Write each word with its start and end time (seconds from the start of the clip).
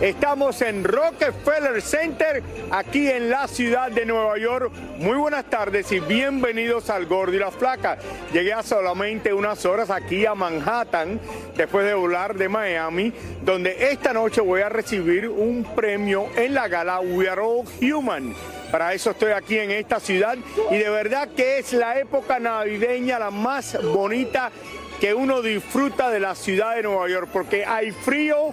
Estamos 0.00 0.60
en 0.60 0.82
Rockefeller 0.82 1.80
Center, 1.80 2.42
aquí 2.70 3.08
en 3.08 3.30
la 3.30 3.46
ciudad 3.46 3.92
de 3.92 4.04
Nueva 4.04 4.36
York. 4.38 4.72
Muy 4.98 5.16
buenas 5.16 5.44
tardes 5.44 5.90
y 5.92 6.00
bienvenidos 6.00 6.90
al 6.90 7.06
Gordo 7.06 7.34
y 7.34 7.38
la 7.38 7.52
Flaca. 7.52 7.98
Llegué 8.32 8.52
a 8.52 8.64
solamente 8.64 9.32
unas 9.32 9.64
horas 9.64 9.90
aquí 9.90 10.26
a 10.26 10.34
Manhattan, 10.34 11.20
después 11.56 11.86
de 11.86 11.94
volar 11.94 12.34
de 12.34 12.48
Miami, 12.48 13.12
donde 13.44 13.92
esta 13.92 14.12
noche 14.12 14.40
voy 14.40 14.62
a 14.62 14.68
recibir 14.68 15.28
un 15.28 15.64
premio 15.76 16.26
en 16.36 16.54
la 16.54 16.66
gala 16.66 17.00
We 17.00 17.28
Are 17.28 17.40
All 17.40 17.64
Human. 17.80 18.34
Para 18.72 18.92
eso 18.94 19.12
estoy 19.12 19.30
aquí 19.30 19.58
en 19.58 19.70
esta 19.70 20.00
ciudad 20.00 20.36
y 20.72 20.76
de 20.76 20.90
verdad 20.90 21.28
que 21.36 21.58
es 21.58 21.72
la 21.72 22.00
época 22.00 22.40
navideña 22.40 23.20
la 23.20 23.30
más 23.30 23.80
bonita 23.80 24.50
que 25.00 25.14
uno 25.14 25.42
disfruta 25.42 26.10
de 26.10 26.18
la 26.18 26.34
ciudad 26.34 26.74
de 26.74 26.82
Nueva 26.82 27.08
York, 27.08 27.28
porque 27.32 27.64
hay 27.64 27.92
frío, 27.92 28.52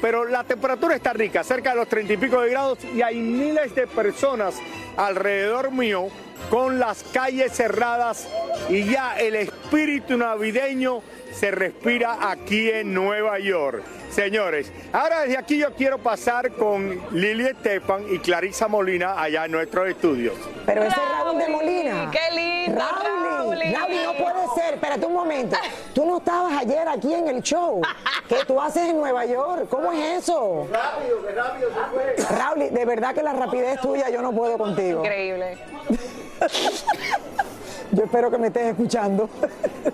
pero 0.00 0.24
la 0.24 0.44
temperatura 0.44 0.96
está 0.96 1.12
rica, 1.12 1.42
cerca 1.44 1.70
de 1.70 1.76
los 1.76 1.88
treinta 1.88 2.12
y 2.12 2.16
pico 2.16 2.40
de 2.40 2.50
grados 2.50 2.78
y 2.94 3.02
hay 3.02 3.16
miles 3.16 3.74
de 3.74 3.86
personas 3.86 4.56
alrededor 4.96 5.70
mío 5.70 6.08
con 6.50 6.78
las 6.78 7.02
calles 7.04 7.52
cerradas 7.52 8.28
y 8.68 8.84
ya 8.84 9.18
el 9.18 9.34
espíritu 9.36 10.16
navideño 10.16 11.02
se 11.32 11.50
respira 11.50 12.30
aquí 12.30 12.70
en 12.70 12.94
Nueva 12.94 13.38
York. 13.38 13.82
Señores, 14.10 14.70
ahora 14.92 15.22
desde 15.22 15.36
aquí 15.36 15.58
yo 15.58 15.74
quiero 15.74 15.98
pasar 15.98 16.52
con 16.52 17.00
Lili 17.10 17.46
Estefan 17.46 18.04
y 18.12 18.20
Clarisa 18.20 18.68
Molina 18.68 19.20
allá 19.20 19.46
en 19.46 19.52
nuestros 19.52 19.88
estudios. 19.88 20.34
Pero 20.64 20.84
ese 20.84 20.90
es 20.94 21.08
Raúl 21.10 21.38
de 21.38 21.48
Molina. 21.48 22.10
¡Qué 22.12 22.34
lindo! 22.36 22.80
Raúl, 22.80 23.58
Raúl, 23.58 24.04
no 24.04 24.12
puede 24.12 24.43
Espérate 24.74 25.06
un 25.06 25.14
momento. 25.14 25.56
Tú 25.94 26.04
no 26.04 26.18
estabas 26.18 26.52
ayer 26.60 26.86
aquí 26.88 27.12
en 27.14 27.28
el 27.28 27.42
show 27.42 27.80
que 28.28 28.36
tú 28.46 28.60
haces 28.60 28.88
en 28.90 28.96
Nueva 28.96 29.24
York. 29.24 29.66
¿Cómo 29.70 29.92
es 29.92 30.22
eso? 30.22 30.66
Rápido, 30.70 31.22
que 31.26 31.32
rápido 31.32 31.70
se 31.70 32.24
fue. 32.26 32.36
Raúl, 32.36 32.58
de 32.74 32.84
verdad 32.84 33.14
que 33.14 33.22
la 33.22 33.32
rapidez 33.32 33.80
tuya 33.80 34.08
yo 34.10 34.20
no 34.22 34.32
puedo 34.32 34.58
contigo. 34.58 35.00
Increíble. 35.04 35.58
Yo 37.92 38.04
espero 38.04 38.28
que 38.30 38.38
me 38.38 38.48
estés 38.48 38.66
escuchando. 38.72 39.28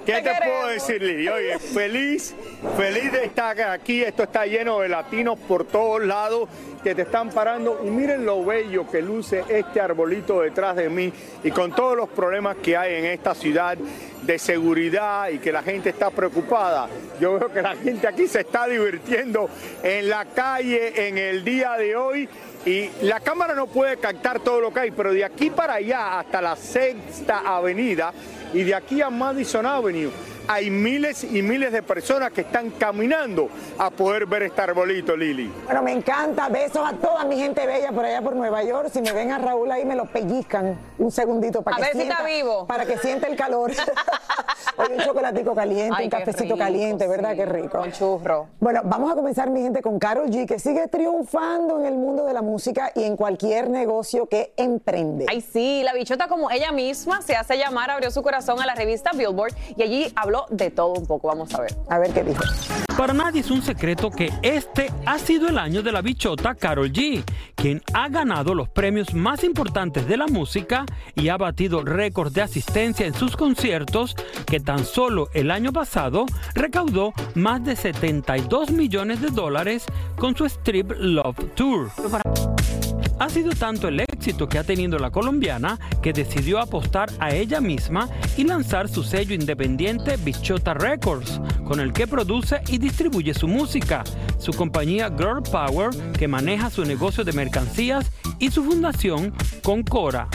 ¿Qué 0.07 0.13
Te 0.15 0.23
te, 0.23 0.23
puedo 0.23 0.39
queremos. 0.41 0.71
decir, 0.71 1.03
Lili? 1.03 1.29
Oye, 1.29 1.59
feliz, 1.59 2.35
feliz 2.77 3.13
de 3.13 3.25
estar 3.27 3.61
aquí. 3.61 4.03
Esto 4.03 4.23
está 4.23 4.47
lleno 4.47 4.81
de 4.81 4.89
latinos 4.89 5.39
por 5.47 5.65
todos 5.67 6.03
lados 6.03 6.49
que 6.83 6.95
te 6.95 7.03
están 7.03 7.31
parando. 7.31 7.81
Y 7.85 7.91
miren 7.91 8.25
lo 8.25 8.45
bello 8.45 8.89
que 8.89 9.03
luce 9.03 9.45
este 9.49 9.81
arbolito 9.81 10.41
detrás 10.41 10.77
de 10.77 10.89
mí 10.89 11.13
y 11.43 11.51
con 11.51 11.73
todos 11.75 11.97
los 11.97 12.09
problemas 12.09 12.57
que 12.57 12.77
hay 12.77 12.97
en 12.97 13.05
esta 13.07 13.35
ciudad 13.35 13.77
de 14.23 14.39
seguridad 14.39 15.29
y 15.31 15.39
que 15.39 15.53
la 15.53 15.63
gente 15.63 15.91
está 15.91 16.11
preocupada. 16.11 16.89
Yo 17.21 17.39
veo 17.39 17.53
que 17.53 17.63
la 17.63 17.77
gente 17.77 18.07
aquí 18.07 18.27
se 18.27 18.41
está 18.41 18.67
divirtiendo 18.67 19.49
en 19.83 20.09
la 20.09 20.25
calle 20.27 21.09
en 21.09 21.19
el 21.19 21.45
día 21.45 21.73
de 21.77 21.97
hoy. 21.97 22.29
Y 22.67 22.91
la 23.03 23.21
cámara 23.21 23.55
no 23.55 23.67
puede 23.67 23.97
captar 23.97 24.41
todo 24.41 24.61
lo 24.61 24.71
que 24.71 24.81
hay, 24.81 24.91
pero 24.91 25.15
de 25.15 25.25
aquí 25.25 25.49
para 25.49 25.75
allá 25.75 26.19
hasta 26.19 26.43
la 26.43 26.57
sexta 26.57 27.39
avenida 27.57 28.13
y 28.53 28.65
de 28.65 28.75
aquí 28.75 29.01
a 29.01 29.09
Madison 29.09 29.65
Avenue 29.65 30.11
hay 30.53 30.69
miles 30.69 31.23
y 31.23 31.43
miles 31.43 31.71
de 31.71 31.81
personas 31.81 32.33
que 32.33 32.41
están 32.41 32.71
caminando 32.71 33.49
a 33.79 33.89
poder 33.89 34.27
ver 34.27 34.43
este 34.43 34.61
arbolito, 34.61 35.17
Lili. 35.17 35.49
Bueno, 35.65 35.81
me 35.81 35.93
encanta. 35.93 36.49
Besos 36.49 36.83
a 36.85 36.93
toda 36.95 37.23
mi 37.25 37.37
gente 37.37 37.65
bella 37.65 37.93
por 37.93 38.05
allá 38.05 38.21
por 38.21 38.35
Nueva 38.35 38.65
York. 38.65 38.89
Si 38.93 39.01
me 39.01 39.13
ven 39.13 39.31
a 39.31 39.39
Raúl 39.39 39.71
ahí, 39.71 39.85
me 39.85 39.95
lo 39.95 40.07
pellizcan 40.07 40.77
un 40.99 41.13
segundito 41.13 41.63
para 41.63 41.77
A 41.77 41.79
que 41.79 41.83
ver 41.85 41.93
si 41.93 41.99
sienta, 41.99 42.15
está 42.15 42.27
vivo. 42.27 42.67
Para 42.67 42.85
que 42.85 42.99
sienta 42.99 43.29
el 43.29 43.37
calor. 43.37 43.71
Oye, 44.77 44.95
un 44.97 45.01
chocolatico 45.05 45.55
caliente, 45.55 45.95
Ay, 45.97 46.05
un 46.07 46.11
cafecito 46.11 46.43
rico, 46.55 46.59
caliente, 46.59 47.07
¿verdad? 47.07 47.31
sí, 47.31 47.37
Qué 47.37 47.47
rico. 47.47 47.79
con 47.79 47.93
churro. 47.93 48.49
Bueno, 48.59 48.81
vamos 48.85 49.13
a 49.13 49.15
comenzar, 49.15 49.51
mi 49.51 49.63
gente, 49.63 49.83
con 49.83 50.01
Carol 50.01 50.29
G, 50.31 50.47
que 50.49 50.59
sigue 50.59 50.89
triunfando 50.89 51.79
en 51.79 51.87
el 51.87 51.95
mundo 51.95 52.25
de 52.25 52.33
la 52.33 52.43
música 52.43 52.91
y 52.97 53.05
en 53.05 53.17
cualquier 53.17 53.71
negocio 53.71 54.27
que 54.27 54.53
emprende. 54.57 55.27
Ay, 55.29 55.43
sí, 55.43 55.83
la 55.85 55.93
bichota 55.93 56.27
como 56.27 56.51
ella 56.51 56.73
misma 56.73 57.23
se 57.23 57.37
hace 57.37 57.57
llamar, 57.57 57.91
abrió 57.91 58.11
su 58.11 58.23
corazón 58.23 58.61
a 58.61 58.67
la 58.67 58.75
revista 58.75 59.11
Billboard 59.15 59.55
y 59.77 59.83
allí 59.83 60.13
habló 60.17 60.40
de 60.51 60.71
todo 60.71 60.95
un 60.95 61.07
poco. 61.07 61.29
Vamos 61.29 61.55
a 61.55 61.61
ver. 61.61 61.75
A 61.89 61.99
ver 61.99 62.13
qué 62.13 62.23
dijo. 62.23 62.43
Para 62.97 63.15
nadie 63.15 63.41
es 63.41 63.51
un 63.51 63.63
secreto 63.63 64.11
que 64.11 64.31
este 64.43 64.93
ha 65.07 65.19
sido 65.19 65.49
el 65.49 65.59
año 65.59 65.83
de 65.83 65.91
la 65.91 66.03
bichota 66.03 66.55
Carol 66.55 66.93
G, 66.93 67.25
quien 67.55 67.81
ha 67.95 68.09
ganado 68.09 68.55
los 68.55 68.69
premios 68.69 69.15
más 69.15 69.43
importantes 69.43 70.07
de 70.07 70.19
la 70.19 70.27
música 70.27 70.85
y 71.15 71.31
ha 71.31 71.39
batido 71.39 71.83
récords 71.83 72.35
de 72.35 72.43
asistencia 72.43 73.07
en 73.07 73.15
sus 73.15 73.37
conciertos, 73.37 74.15
que 74.45 74.61
tan 74.61 74.85
solo 74.85 75.29
el 75.33 75.51
año 75.51 75.73
pasado 75.73 76.27
recaudó 76.55 77.15
más 77.35 77.65
de 77.65 77.75
72 77.75 78.71
millones 78.71 79.23
de 79.23 79.29
dólares 79.29 79.87
con 80.17 80.37
su 80.37 80.45
Strip 80.45 80.93
Love 80.99 81.55
Tour. 81.55 81.91
Ha 83.21 83.29
sido 83.29 83.51
tanto 83.51 83.87
el 83.87 84.01
éxito 84.01 84.49
que 84.49 84.59
ha 84.59 84.65
tenido 84.65 84.99
la 84.99 85.11
colombiana 85.11 85.79
que 86.01 86.15
decidió 86.15 86.59
apostar 86.59 87.11
a 87.19 87.35
ella 87.35 87.61
misma 87.61 88.09
y 88.39 88.45
lanzar 88.45 88.89
su 88.89 89.03
sello 89.03 89.35
independiente 89.35 90.17
Bichota 90.17 90.73
Records, 90.73 91.39
con 91.67 91.81
el 91.81 91.93
que 91.93 92.07
produce 92.07 92.63
y 92.69 92.79
distribuye 92.79 93.35
su 93.35 93.47
música, 93.47 94.05
su 94.39 94.55
compañía 94.55 95.11
Girl 95.11 95.43
Power 95.43 95.91
que 96.19 96.29
maneja 96.29 96.71
su 96.71 96.83
negocio 96.87 97.23
de 97.23 97.35
mercancías 97.35 98.11
y 98.39 98.51
su 98.51 98.65
fundación 98.65 99.35
Concora. 99.63 100.27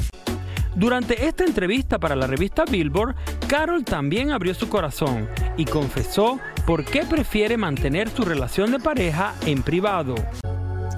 Durante 0.75 1.25
esta 1.25 1.43
entrevista 1.43 1.97
para 1.97 2.15
la 2.15 2.27
revista 2.27 2.65
Billboard, 2.65 3.15
Carol 3.47 3.83
también 3.83 4.31
abrió 4.31 4.53
su 4.53 4.69
corazón 4.69 5.27
y 5.57 5.65
confesó 5.65 6.39
por 6.67 6.85
qué 6.85 7.03
prefiere 7.03 7.57
mantener 7.57 8.09
su 8.09 8.21
relación 8.21 8.69
de 8.69 8.79
pareja 8.79 9.33
en 9.47 9.63
privado. 9.63 10.13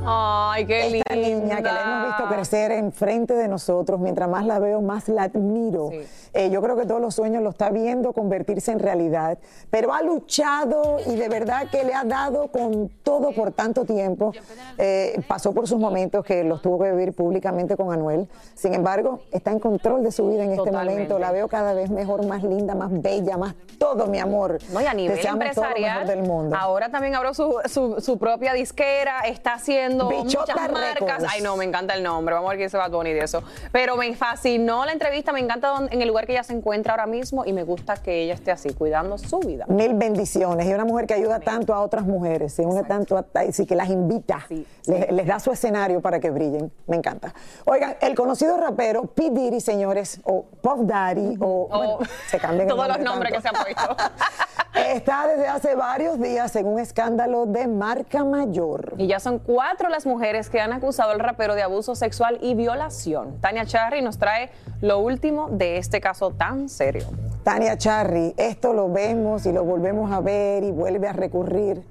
Ay, 0.09 0.65
qué 0.65 0.89
linda. 0.89 0.97
Esta 1.09 1.15
niña 1.15 1.57
que 1.57 1.61
la 1.63 1.81
hemos 1.83 2.07
visto 2.07 2.33
crecer 2.33 2.71
enfrente 2.71 3.33
de 3.33 3.47
nosotros, 3.47 3.99
mientras 3.99 4.29
más 4.29 4.45
la 4.45 4.59
veo, 4.59 4.81
más 4.81 5.09
la 5.09 5.23
admiro. 5.23 5.89
Sí. 5.91 5.99
Eh, 6.33 6.49
yo 6.49 6.61
creo 6.61 6.75
que 6.77 6.85
todos 6.85 7.01
los 7.01 7.15
sueños 7.15 7.41
lo 7.43 7.49
está 7.49 7.69
viendo 7.69 8.13
convertirse 8.13 8.71
en 8.71 8.79
realidad, 8.79 9.37
pero 9.69 9.93
ha 9.93 10.01
luchado 10.03 10.97
y 11.05 11.15
de 11.15 11.27
verdad 11.29 11.67
que 11.71 11.83
le 11.83 11.93
ha 11.93 12.03
dado 12.03 12.47
con 12.51 12.89
todo 13.03 13.31
por 13.31 13.51
tanto 13.51 13.85
tiempo. 13.85 14.31
Eh, 14.77 15.19
pasó 15.27 15.51
por 15.53 15.67
sus 15.67 15.79
momentos 15.79 16.23
que 16.23 16.43
los 16.43 16.61
tuvo 16.61 16.79
que 16.83 16.91
vivir 16.91 17.13
públicamente 17.13 17.75
con 17.75 17.91
Anuel. 17.91 18.27
Sin 18.55 18.73
embargo, 18.73 19.21
está 19.31 19.51
en 19.51 19.59
control 19.59 20.03
de 20.03 20.11
su 20.11 20.27
vida 20.29 20.43
en 20.43 20.51
este 20.51 20.57
Totalmente. 20.65 20.93
momento. 20.93 21.19
La 21.19 21.31
veo 21.31 21.47
cada 21.47 21.73
vez 21.73 21.89
mejor, 21.89 22.25
más 22.25 22.43
linda, 22.43 22.75
más 22.75 22.89
bella, 23.01 23.37
más 23.37 23.55
todo, 23.79 24.07
mi 24.07 24.19
amor. 24.19 24.59
No, 24.71 24.79
y 24.81 24.85
a 24.85 24.93
nivel 24.93 25.15
Deseamos 25.17 25.39
todo 25.53 25.63
lo 25.63 25.69
empresarial, 25.71 25.99
mejor 26.05 26.15
del 26.15 26.27
mundo. 26.27 26.55
ahora 26.59 26.89
también 26.89 27.15
abrió 27.15 27.33
su, 27.33 27.55
su- 27.65 27.99
su 27.99 28.17
propia 28.17 28.53
disquera, 28.53 29.21
está 29.21 29.53
haciendo 29.53 29.96
haciendo 30.05 30.23
Bichota 30.23 30.53
muchas 30.53 30.71
marcas. 30.71 30.99
Records. 30.99 31.25
Ay, 31.29 31.41
no, 31.41 31.57
me 31.57 31.65
encanta 31.65 31.93
el 31.93 32.03
nombre. 32.03 32.35
Vamos 32.35 32.49
a 32.49 32.51
ver 32.51 32.59
qué 32.59 32.69
se 32.69 32.77
va 32.77 32.85
a 32.85 32.89
Bunny 32.89 33.13
de 33.13 33.21
eso. 33.21 33.43
Pero 33.71 33.95
me 33.95 34.13
fascinó 34.15 34.85
la 34.85 34.91
entrevista, 34.91 35.31
me 35.31 35.39
encanta 35.39 35.73
en 35.89 36.01
el 36.01 36.07
lugar 36.07 36.25
que 36.25 36.33
ella 36.33 36.43
se 36.43 36.53
encuentra 36.53 36.93
ahora 36.93 37.05
mismo 37.05 37.45
y 37.45 37.53
me 37.53 37.63
gusta 37.63 37.95
que 37.97 38.23
ella 38.23 38.33
esté 38.33 38.51
así, 38.51 38.73
cuidando 38.73 39.17
su 39.17 39.39
vida. 39.39 39.65
Mil 39.67 39.93
bendiciones. 39.93 40.67
Y 40.67 40.73
una 40.73 40.85
mujer 40.85 41.07
que 41.07 41.13
ayuda 41.13 41.39
tanto 41.39 41.73
a 41.73 41.81
otras 41.81 42.05
mujeres, 42.05 42.53
se 42.53 42.63
une 42.65 42.83
tanto 42.83 43.17
a 43.17 43.25
y 43.45 43.65
que 43.65 43.75
las 43.75 43.89
invita, 43.89 44.45
Sí, 44.47 44.65
les, 44.85 45.11
les 45.11 45.27
da 45.27 45.39
su 45.39 45.51
escenario 45.51 46.01
para 46.01 46.19
que 46.19 46.29
brillen. 46.29 46.71
Me 46.87 46.95
encanta. 46.95 47.33
Oigan, 47.65 47.95
el 48.01 48.15
conocido 48.15 48.57
rapero 48.57 49.03
P. 49.03 49.29
Diddy, 49.29 49.61
señores, 49.61 50.19
o 50.23 50.45
Puff 50.61 50.81
Daddy, 50.81 51.37
o 51.39 51.67
bueno, 51.67 51.97
Oh, 51.99 52.05
se 52.29 52.39
cambian 52.39 52.67
todos 52.67 52.87
los 52.87 52.99
nombre 52.99 53.31
nombres 53.31 53.33
que 53.33 53.41
se 53.41 53.47
ha 53.47 53.51
puesto. 53.51 53.95
Está 54.77 55.27
desde 55.27 55.47
hace 55.47 55.75
varios 55.75 56.19
días 56.19 56.55
en 56.55 56.67
un 56.67 56.79
escándalo 56.79 57.45
de 57.45 57.67
marca 57.67 58.23
mayor. 58.23 58.93
Y 58.97 59.07
ya 59.07 59.19
son 59.19 59.39
cuatro 59.39 59.86
las 59.89 60.05
mujeres 60.05 60.49
que 60.49 60.59
han 60.59 60.73
acusado 60.73 61.11
al 61.11 61.19
rapero 61.19 61.55
de 61.55 61.63
abuso 61.63 61.95
sexual 61.95 62.37
y 62.41 62.55
violación. 62.55 63.39
Tania 63.41 63.65
Charry 63.65 64.01
nos 64.01 64.17
trae 64.17 64.49
lo 64.81 64.99
último 64.99 65.49
de 65.49 65.77
este 65.77 66.01
caso 66.01 66.31
tan 66.31 66.69
serio. 66.69 67.07
Tania 67.43 67.77
Charry, 67.77 68.33
esto 68.37 68.73
lo 68.73 68.91
vemos 68.91 69.45
y 69.45 69.51
lo 69.51 69.63
volvemos 69.63 70.11
a 70.11 70.19
ver 70.19 70.63
y 70.63 70.71
vuelve 70.71 71.07
a 71.07 71.13
recurrir. 71.13 71.83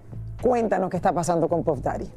Cuéntanos 0.42 0.90
qué 0.90 0.96
está 0.96 1.12
pasando 1.12 1.48
con 1.48 1.64
Daddy. 1.82 2.10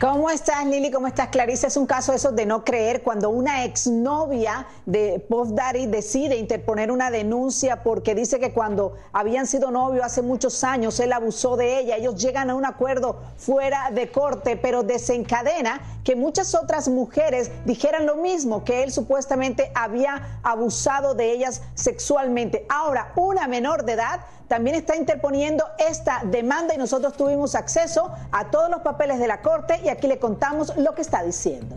¿Cómo 0.00 0.30
estás, 0.30 0.64
Lili? 0.64 0.92
¿Cómo 0.92 1.08
estás, 1.08 1.26
Clarice? 1.26 1.66
Es 1.66 1.76
un 1.76 1.84
caso 1.84 2.12
eso 2.12 2.30
de 2.30 2.46
no 2.46 2.64
creer 2.64 3.02
cuando 3.02 3.30
una 3.30 3.64
exnovia 3.64 4.64
de 4.86 5.18
Puff 5.28 5.48
Daddy 5.50 5.86
decide 5.86 6.36
interponer 6.36 6.92
una 6.92 7.10
denuncia 7.10 7.82
porque 7.82 8.14
dice 8.14 8.38
que 8.38 8.52
cuando 8.52 8.94
habían 9.12 9.48
sido 9.48 9.72
novios 9.72 10.04
hace 10.04 10.22
muchos 10.22 10.62
años, 10.62 11.00
él 11.00 11.12
abusó 11.12 11.56
de 11.56 11.80
ella. 11.80 11.96
Ellos 11.96 12.14
llegan 12.14 12.48
a 12.48 12.54
un 12.54 12.64
acuerdo 12.64 13.18
fuera 13.36 13.90
de 13.90 14.08
corte, 14.12 14.56
pero 14.56 14.84
desencadena 14.84 15.80
que 16.04 16.14
muchas 16.14 16.54
otras 16.54 16.88
mujeres 16.88 17.50
dijeran 17.64 18.06
lo 18.06 18.14
mismo, 18.14 18.62
que 18.62 18.84
él 18.84 18.92
supuestamente 18.92 19.72
había 19.74 20.38
abusado 20.44 21.14
de 21.14 21.32
ellas 21.32 21.60
sexualmente. 21.74 22.64
Ahora, 22.68 23.10
una 23.16 23.48
menor 23.48 23.84
de 23.84 23.94
edad 23.94 24.20
también 24.48 24.76
está 24.76 24.96
interponiendo 24.96 25.64
esta 25.78 26.22
demanda 26.24 26.74
y 26.74 26.78
nosotros 26.78 27.14
tuvimos 27.14 27.54
acceso 27.54 28.12
a 28.32 28.50
todos 28.50 28.70
los 28.70 28.80
papeles 28.80 29.18
de 29.18 29.28
la 29.28 29.42
corte 29.42 29.80
y 29.84 29.88
aquí 29.88 30.08
le 30.08 30.18
contamos 30.18 30.76
lo 30.76 30.94
que 30.94 31.02
está 31.02 31.22
diciendo. 31.22 31.76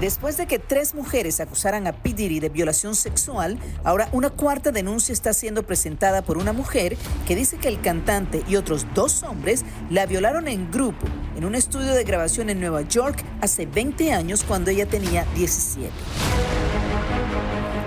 Después 0.00 0.38
de 0.38 0.46
que 0.46 0.58
tres 0.58 0.94
mujeres 0.94 1.40
acusaran 1.40 1.86
a 1.86 1.92
P. 1.92 2.14
Diddy 2.14 2.40
de 2.40 2.48
violación 2.48 2.94
sexual, 2.94 3.58
ahora 3.84 4.08
una 4.12 4.30
cuarta 4.30 4.72
denuncia 4.72 5.12
está 5.12 5.34
siendo 5.34 5.62
presentada 5.62 6.22
por 6.22 6.38
una 6.38 6.54
mujer 6.54 6.96
que 7.26 7.36
dice 7.36 7.58
que 7.58 7.68
el 7.68 7.82
cantante 7.82 8.42
y 8.48 8.56
otros 8.56 8.86
dos 8.94 9.22
hombres 9.24 9.62
la 9.90 10.06
violaron 10.06 10.48
en 10.48 10.70
grupo 10.70 11.06
en 11.36 11.44
un 11.44 11.54
estudio 11.54 11.92
de 11.92 12.04
grabación 12.04 12.48
en 12.48 12.60
Nueva 12.60 12.80
York 12.80 13.22
hace 13.42 13.66
20 13.66 14.12
años 14.14 14.42
cuando 14.42 14.70
ella 14.70 14.86
tenía 14.86 15.26
17. 15.34 15.90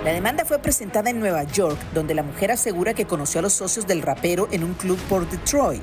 La 0.04 0.12
demanda 0.12 0.44
fue 0.44 0.58
presentada 0.58 1.08
en 1.08 1.18
Nueva 1.18 1.44
York, 1.44 1.78
donde 1.94 2.14
la 2.14 2.22
mujer 2.22 2.52
asegura 2.52 2.92
que 2.92 3.06
conoció 3.06 3.38
a 3.38 3.42
los 3.42 3.54
socios 3.54 3.86
del 3.86 4.02
rapero 4.02 4.48
en 4.52 4.62
un 4.62 4.74
club 4.74 4.98
por 5.08 5.26
Detroit, 5.26 5.80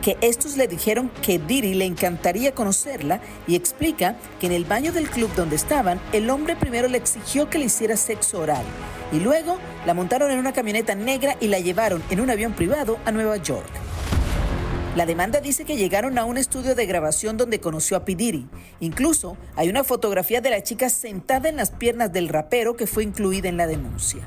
que 0.00 0.16
estos 0.20 0.56
le 0.56 0.68
dijeron 0.68 1.10
que 1.22 1.40
Diddy 1.40 1.74
le 1.74 1.84
encantaría 1.84 2.54
conocerla 2.54 3.20
y 3.48 3.56
explica 3.56 4.14
que 4.38 4.46
en 4.46 4.52
el 4.52 4.64
baño 4.64 4.92
del 4.92 5.10
club 5.10 5.28
donde 5.34 5.56
estaban, 5.56 6.00
el 6.12 6.30
hombre 6.30 6.54
primero 6.54 6.86
le 6.86 6.98
exigió 6.98 7.50
que 7.50 7.58
le 7.58 7.64
hiciera 7.64 7.96
sexo 7.96 8.38
oral 8.38 8.64
y 9.10 9.18
luego 9.18 9.58
la 9.86 9.94
montaron 9.94 10.30
en 10.30 10.38
una 10.38 10.52
camioneta 10.52 10.94
negra 10.94 11.36
y 11.40 11.48
la 11.48 11.58
llevaron 11.58 12.00
en 12.10 12.20
un 12.20 12.30
avión 12.30 12.52
privado 12.52 12.98
a 13.04 13.10
Nueva 13.10 13.38
York. 13.38 13.93
La 14.94 15.06
demanda 15.06 15.40
dice 15.40 15.64
que 15.64 15.76
llegaron 15.76 16.18
a 16.18 16.24
un 16.24 16.38
estudio 16.38 16.76
de 16.76 16.86
grabación 16.86 17.36
donde 17.36 17.58
conoció 17.58 17.96
a 17.96 18.04
P. 18.04 18.14
Diddy. 18.14 18.46
Incluso 18.78 19.36
hay 19.56 19.68
una 19.68 19.82
fotografía 19.82 20.40
de 20.40 20.50
la 20.50 20.62
chica 20.62 20.88
sentada 20.88 21.48
en 21.48 21.56
las 21.56 21.72
piernas 21.72 22.12
del 22.12 22.28
rapero 22.28 22.76
que 22.76 22.86
fue 22.86 23.02
incluida 23.02 23.48
en 23.48 23.56
la 23.56 23.66
denuncia, 23.66 24.20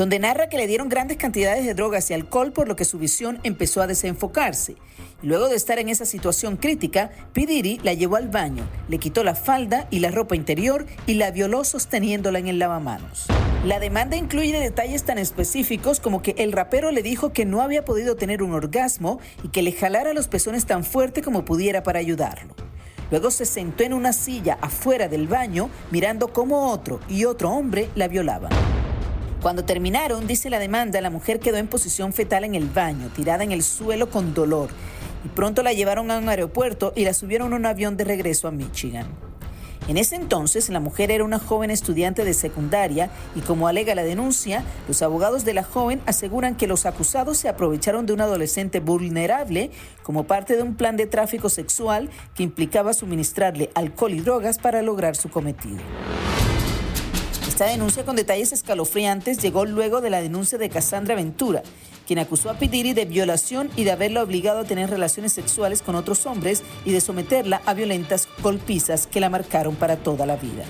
donde 0.00 0.18
narra 0.18 0.48
que 0.48 0.56
le 0.56 0.66
dieron 0.66 0.88
grandes 0.88 1.18
cantidades 1.18 1.66
de 1.66 1.74
drogas 1.74 2.10
y 2.10 2.14
alcohol 2.14 2.52
por 2.52 2.66
lo 2.66 2.74
que 2.74 2.86
su 2.86 2.98
visión 2.98 3.38
empezó 3.42 3.82
a 3.82 3.86
desenfocarse. 3.86 4.76
Luego 5.20 5.50
de 5.50 5.56
estar 5.56 5.78
en 5.78 5.90
esa 5.90 6.06
situación 6.06 6.56
crítica, 6.56 7.10
P. 7.34 7.44
Diddy 7.44 7.80
la 7.82 7.92
llevó 7.92 8.16
al 8.16 8.30
baño, 8.30 8.66
le 8.88 8.96
quitó 8.96 9.24
la 9.24 9.34
falda 9.34 9.88
y 9.90 9.98
la 9.98 10.10
ropa 10.10 10.36
interior 10.36 10.86
y 11.06 11.16
la 11.16 11.30
violó 11.32 11.64
sosteniéndola 11.64 12.38
en 12.38 12.48
el 12.48 12.58
lavamanos. 12.58 13.26
La 13.66 13.78
demanda 13.78 14.16
incluye 14.16 14.58
detalles 14.58 15.04
tan 15.04 15.18
específicos 15.18 16.00
como 16.00 16.22
que 16.22 16.34
el 16.38 16.52
rapero 16.52 16.92
le 16.92 17.02
dijo 17.02 17.34
que 17.34 17.44
no 17.44 17.60
había 17.60 17.84
podido 17.84 18.16
tener 18.16 18.42
un 18.42 18.54
orgasmo 18.54 19.20
y 19.44 19.48
que 19.48 19.60
le 19.60 19.72
jalara 19.72 20.14
los 20.14 20.28
pezones 20.28 20.64
tan 20.64 20.82
fuerte 20.82 21.20
como 21.20 21.44
pudiera 21.44 21.82
para 21.82 21.98
ayudarlo. 21.98 22.54
Luego 23.10 23.30
se 23.30 23.44
sentó 23.44 23.82
en 23.82 23.92
una 23.92 24.14
silla 24.14 24.56
afuera 24.62 25.08
del 25.08 25.28
baño 25.28 25.68
mirando 25.90 26.32
cómo 26.32 26.70
otro 26.70 27.00
y 27.06 27.26
otro 27.26 27.50
hombre 27.50 27.90
la 27.96 28.08
violaban. 28.08 28.79
Cuando 29.42 29.64
terminaron, 29.64 30.26
dice 30.26 30.50
la 30.50 30.58
demanda, 30.58 31.00
la 31.00 31.08
mujer 31.08 31.40
quedó 31.40 31.56
en 31.56 31.66
posición 31.66 32.12
fetal 32.12 32.44
en 32.44 32.54
el 32.54 32.68
baño, 32.68 33.08
tirada 33.16 33.42
en 33.42 33.52
el 33.52 33.62
suelo 33.62 34.10
con 34.10 34.34
dolor, 34.34 34.68
y 35.24 35.28
pronto 35.28 35.62
la 35.62 35.72
llevaron 35.72 36.10
a 36.10 36.18
un 36.18 36.28
aeropuerto 36.28 36.92
y 36.94 37.04
la 37.04 37.14
subieron 37.14 37.54
a 37.54 37.56
un 37.56 37.64
avión 37.64 37.96
de 37.96 38.04
regreso 38.04 38.48
a 38.48 38.50
Michigan. 38.50 39.06
En 39.88 39.96
ese 39.96 40.14
entonces, 40.14 40.68
la 40.68 40.78
mujer 40.78 41.10
era 41.10 41.24
una 41.24 41.38
joven 41.38 41.70
estudiante 41.70 42.22
de 42.22 42.34
secundaria 42.34 43.10
y 43.34 43.40
como 43.40 43.66
alega 43.66 43.94
la 43.94 44.04
denuncia, 44.04 44.62
los 44.86 45.00
abogados 45.00 45.46
de 45.46 45.54
la 45.54 45.64
joven 45.64 46.02
aseguran 46.04 46.54
que 46.54 46.66
los 46.66 46.84
acusados 46.84 47.38
se 47.38 47.48
aprovecharon 47.48 48.04
de 48.04 48.12
un 48.12 48.20
adolescente 48.20 48.78
vulnerable 48.78 49.70
como 50.02 50.24
parte 50.24 50.54
de 50.54 50.62
un 50.62 50.74
plan 50.74 50.98
de 50.98 51.06
tráfico 51.06 51.48
sexual 51.48 52.10
que 52.34 52.42
implicaba 52.42 52.92
suministrarle 52.92 53.70
alcohol 53.74 54.12
y 54.12 54.20
drogas 54.20 54.58
para 54.58 54.82
lograr 54.82 55.16
su 55.16 55.30
cometido. 55.30 55.80
Esta 57.60 57.72
denuncia 57.72 58.06
con 58.06 58.16
detalles 58.16 58.54
escalofriantes 58.54 59.36
llegó 59.42 59.66
luego 59.66 60.00
de 60.00 60.08
la 60.08 60.22
denuncia 60.22 60.56
de 60.56 60.70
Cassandra 60.70 61.14
Ventura, 61.14 61.62
quien 62.06 62.18
acusó 62.18 62.48
a 62.48 62.54
P. 62.54 62.68
Diddy 62.68 62.94
de 62.94 63.04
violación 63.04 63.68
y 63.76 63.84
de 63.84 63.90
haberla 63.90 64.22
obligado 64.22 64.60
a 64.60 64.64
tener 64.64 64.88
relaciones 64.88 65.34
sexuales 65.34 65.82
con 65.82 65.94
otros 65.94 66.24
hombres 66.24 66.62
y 66.86 66.92
de 66.92 67.02
someterla 67.02 67.60
a 67.66 67.74
violentas 67.74 68.28
golpizas 68.42 69.06
que 69.06 69.20
la 69.20 69.28
marcaron 69.28 69.76
para 69.76 69.96
toda 69.96 70.24
la 70.24 70.36
vida. 70.36 70.64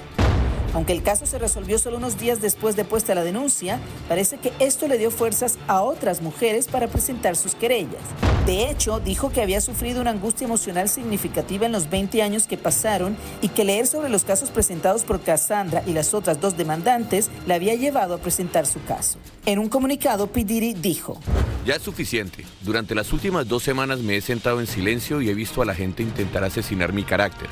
Aunque 0.74 0.92
el 0.92 1.02
caso 1.02 1.26
se 1.26 1.38
resolvió 1.38 1.78
solo 1.78 1.96
unos 1.96 2.18
días 2.18 2.40
después 2.40 2.76
de 2.76 2.84
puesta 2.84 3.14
la 3.14 3.24
denuncia, 3.24 3.80
parece 4.08 4.38
que 4.38 4.52
esto 4.60 4.86
le 4.86 4.98
dio 4.98 5.10
fuerzas 5.10 5.58
a 5.66 5.82
otras 5.82 6.22
mujeres 6.22 6.68
para 6.68 6.86
presentar 6.88 7.36
sus 7.36 7.54
querellas. 7.54 8.02
De 8.46 8.70
hecho, 8.70 9.00
dijo 9.00 9.30
que 9.30 9.42
había 9.42 9.60
sufrido 9.60 10.00
una 10.00 10.10
angustia 10.10 10.46
emocional 10.46 10.88
significativa 10.88 11.66
en 11.66 11.72
los 11.72 11.90
20 11.90 12.22
años 12.22 12.46
que 12.46 12.56
pasaron 12.56 13.16
y 13.42 13.48
que 13.48 13.64
leer 13.64 13.86
sobre 13.86 14.08
los 14.08 14.24
casos 14.24 14.50
presentados 14.50 15.02
por 15.02 15.20
Cassandra 15.20 15.82
y 15.86 15.92
las 15.92 16.14
otras 16.14 16.40
dos 16.40 16.56
demandantes 16.56 17.30
la 17.46 17.56
había 17.56 17.74
llevado 17.74 18.14
a 18.14 18.18
presentar 18.18 18.66
su 18.66 18.82
caso. 18.84 19.18
En 19.46 19.58
un 19.58 19.68
comunicado, 19.68 20.28
P. 20.28 20.44
Diddy 20.44 20.74
dijo, 20.74 21.20
Ya 21.66 21.74
es 21.74 21.82
suficiente. 21.82 22.44
Durante 22.62 22.94
las 22.94 23.12
últimas 23.12 23.46
dos 23.46 23.62
semanas 23.62 24.00
me 24.00 24.16
he 24.16 24.20
sentado 24.20 24.60
en 24.60 24.66
silencio 24.66 25.20
y 25.20 25.28
he 25.30 25.34
visto 25.34 25.62
a 25.62 25.66
la 25.66 25.74
gente 25.74 26.02
intentar 26.02 26.44
asesinar 26.44 26.92
mi 26.92 27.02
carácter, 27.02 27.48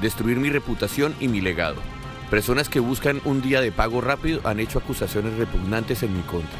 destruir 0.00 0.38
mi 0.38 0.50
reputación 0.50 1.14
y 1.20 1.28
mi 1.28 1.40
legado. 1.40 1.76
Personas 2.32 2.70
que 2.70 2.80
buscan 2.80 3.20
un 3.26 3.42
día 3.42 3.60
de 3.60 3.72
pago 3.72 4.00
rápido 4.00 4.40
han 4.44 4.58
hecho 4.58 4.78
acusaciones 4.78 5.36
repugnantes 5.36 6.02
en 6.02 6.16
mi 6.16 6.22
contra. 6.22 6.58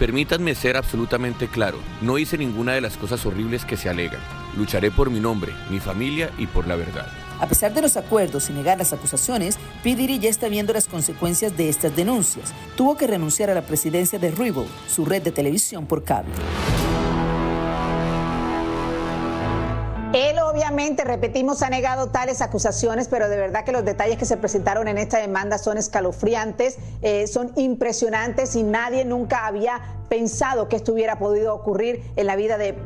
Permítanme 0.00 0.52
ser 0.56 0.76
absolutamente 0.76 1.46
claro, 1.46 1.78
no 2.00 2.18
hice 2.18 2.36
ninguna 2.36 2.72
de 2.72 2.80
las 2.80 2.96
cosas 2.96 3.24
horribles 3.24 3.64
que 3.64 3.76
se 3.76 3.88
alegan. 3.88 4.18
Lucharé 4.56 4.90
por 4.90 5.10
mi 5.10 5.20
nombre, 5.20 5.52
mi 5.70 5.78
familia 5.78 6.28
y 6.38 6.48
por 6.48 6.66
la 6.66 6.74
verdad. 6.74 7.06
A 7.38 7.46
pesar 7.46 7.72
de 7.72 7.82
los 7.82 7.96
acuerdos 7.96 8.50
y 8.50 8.52
negar 8.52 8.78
las 8.78 8.92
acusaciones, 8.92 9.58
P. 9.84 9.94
Diddy 9.94 10.18
ya 10.18 10.28
está 10.28 10.48
viendo 10.48 10.72
las 10.72 10.88
consecuencias 10.88 11.56
de 11.56 11.68
estas 11.68 11.94
denuncias. 11.94 12.52
Tuvo 12.76 12.96
que 12.96 13.06
renunciar 13.06 13.48
a 13.48 13.54
la 13.54 13.62
presidencia 13.62 14.18
de 14.18 14.32
Revolt, 14.32 14.70
su 14.88 15.04
red 15.04 15.22
de 15.22 15.30
televisión 15.30 15.86
por 15.86 16.02
cable. 16.02 16.32
Obviamente, 20.62 21.02
repetimos, 21.02 21.60
ha 21.62 21.70
negado 21.70 22.10
tales 22.10 22.40
acusaciones, 22.40 23.08
pero 23.08 23.28
de 23.28 23.36
verdad 23.36 23.64
que 23.64 23.72
los 23.72 23.84
detalles 23.84 24.16
que 24.16 24.24
se 24.24 24.36
presentaron 24.36 24.86
en 24.86 24.96
esta 24.96 25.18
demanda 25.18 25.58
son 25.58 25.76
escalofriantes, 25.76 26.78
eh, 27.02 27.26
son 27.26 27.50
impresionantes 27.56 28.54
y 28.54 28.62
nadie 28.62 29.04
nunca 29.04 29.46
había 29.46 29.80
pensado 30.08 30.68
que 30.68 30.76
esto 30.76 30.92
hubiera 30.92 31.18
podido 31.18 31.52
ocurrir 31.52 32.04
en 32.14 32.28
la 32.28 32.36
vida 32.36 32.58
de, 32.58 32.76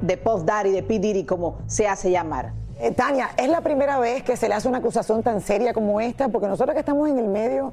de 0.00 0.16
Puff 0.16 0.44
Daddy, 0.44 0.70
de 0.70 0.84
P. 0.84 1.00
Diddy, 1.00 1.24
como 1.24 1.58
se 1.66 1.88
hace 1.88 2.12
llamar. 2.12 2.52
Eh, 2.78 2.92
Tania, 2.92 3.30
es 3.36 3.48
la 3.48 3.60
primera 3.60 3.98
vez 3.98 4.22
que 4.22 4.36
se 4.36 4.48
le 4.48 4.54
hace 4.54 4.68
una 4.68 4.78
acusación 4.78 5.24
tan 5.24 5.40
seria 5.40 5.74
como 5.74 6.00
esta, 6.00 6.28
porque 6.28 6.46
nosotros 6.46 6.74
que 6.74 6.80
estamos 6.80 7.08
en 7.08 7.18
el 7.18 7.26
medio, 7.26 7.72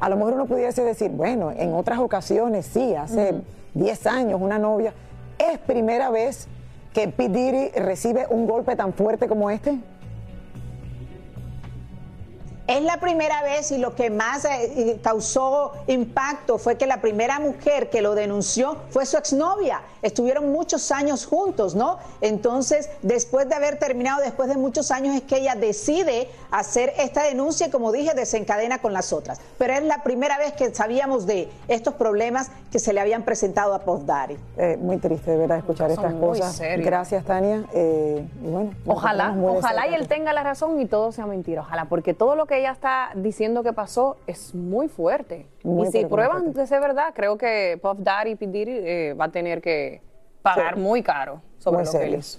a 0.00 0.08
lo 0.08 0.16
mejor 0.16 0.32
uno 0.32 0.46
pudiese 0.46 0.82
decir, 0.82 1.10
bueno, 1.10 1.50
en 1.50 1.74
otras 1.74 1.98
ocasiones 1.98 2.64
sí, 2.64 2.94
hace 2.94 3.34
10 3.74 4.06
años 4.06 4.40
una 4.40 4.58
novia. 4.58 4.94
¿Es 5.38 5.58
primera 5.58 6.08
vez 6.08 6.48
que 6.94 7.08
P. 7.08 7.28
Diddy 7.28 7.70
recibe 7.74 8.26
un 8.30 8.46
golpe 8.46 8.76
tan 8.76 8.94
fuerte 8.94 9.26
como 9.26 9.50
este? 9.50 9.78
Es 12.66 12.82
la 12.82 12.98
primera 12.98 13.42
vez 13.42 13.70
y 13.72 13.78
lo 13.78 13.94
que 13.94 14.08
más 14.08 14.46
eh, 14.46 14.98
causó 15.02 15.72
impacto 15.86 16.56
fue 16.56 16.76
que 16.76 16.86
la 16.86 17.02
primera 17.02 17.38
mujer 17.38 17.90
que 17.90 18.00
lo 18.00 18.14
denunció 18.14 18.78
fue 18.88 19.04
su 19.04 19.18
exnovia. 19.18 19.82
Estuvieron 20.00 20.50
muchos 20.50 20.90
años 20.90 21.26
juntos, 21.26 21.74
¿no? 21.74 21.98
Entonces, 22.22 22.88
después 23.02 23.48
de 23.50 23.54
haber 23.54 23.78
terminado, 23.78 24.22
después 24.22 24.48
de 24.48 24.56
muchos 24.56 24.90
años, 24.90 25.14
es 25.14 25.22
que 25.22 25.38
ella 25.38 25.54
decide 25.54 26.28
hacer 26.50 26.94
esta 26.98 27.24
denuncia 27.24 27.66
y, 27.66 27.70
como 27.70 27.92
dije, 27.92 28.14
desencadena 28.14 28.78
con 28.78 28.94
las 28.94 29.12
otras. 29.12 29.40
Pero 29.58 29.74
es 29.74 29.82
la 29.82 30.02
primera 30.02 30.38
vez 30.38 30.52
que 30.52 30.74
sabíamos 30.74 31.26
de 31.26 31.50
estos 31.68 31.94
problemas 31.94 32.50
que 32.72 32.78
se 32.78 32.94
le 32.94 33.00
habían 33.00 33.24
presentado 33.24 33.74
a 33.74 33.80
Puff 33.80 34.04
Daddy. 34.04 34.38
Eh, 34.56 34.78
muy 34.80 34.96
triste, 34.96 35.32
de 35.32 35.36
verdad, 35.36 35.58
escuchar 35.58 35.90
estas 35.90 36.14
cosas. 36.14 36.58
Gracias, 36.78 37.24
Tania. 37.24 37.64
Eh, 37.74 38.26
bueno, 38.40 38.72
ojalá, 38.86 39.34
ojalá 39.38 39.86
y 39.88 39.94
él 39.94 40.08
tenga 40.08 40.32
la 40.32 40.42
razón 40.42 40.80
y 40.80 40.86
todo 40.86 41.12
sea 41.12 41.26
mentira. 41.26 41.60
Ojalá, 41.60 41.84
porque 41.86 42.14
todo 42.14 42.36
lo 42.36 42.46
que 42.46 42.53
ella 42.58 42.72
está 42.72 43.12
diciendo 43.14 43.62
que 43.62 43.72
pasó 43.72 44.16
es 44.26 44.54
muy 44.54 44.88
fuerte. 44.88 45.46
y 45.62 45.86
si 45.86 46.04
prueban 46.06 46.52
de 46.52 46.66
ser 46.66 46.80
verdad, 46.80 47.12
creo 47.14 47.36
que 47.36 47.78
Puff 47.82 47.98
Daddy 47.98 48.36
y 48.40 48.68
eh, 48.68 49.14
va 49.14 49.26
a 49.26 49.30
tener 49.30 49.60
que 49.60 50.00
pagar 50.42 50.76
muy 50.76 51.02
caro 51.02 51.40
sobre 51.58 51.84
lo 51.84 51.90
que 51.90 52.04
él 52.04 52.14
hizo. 52.16 52.38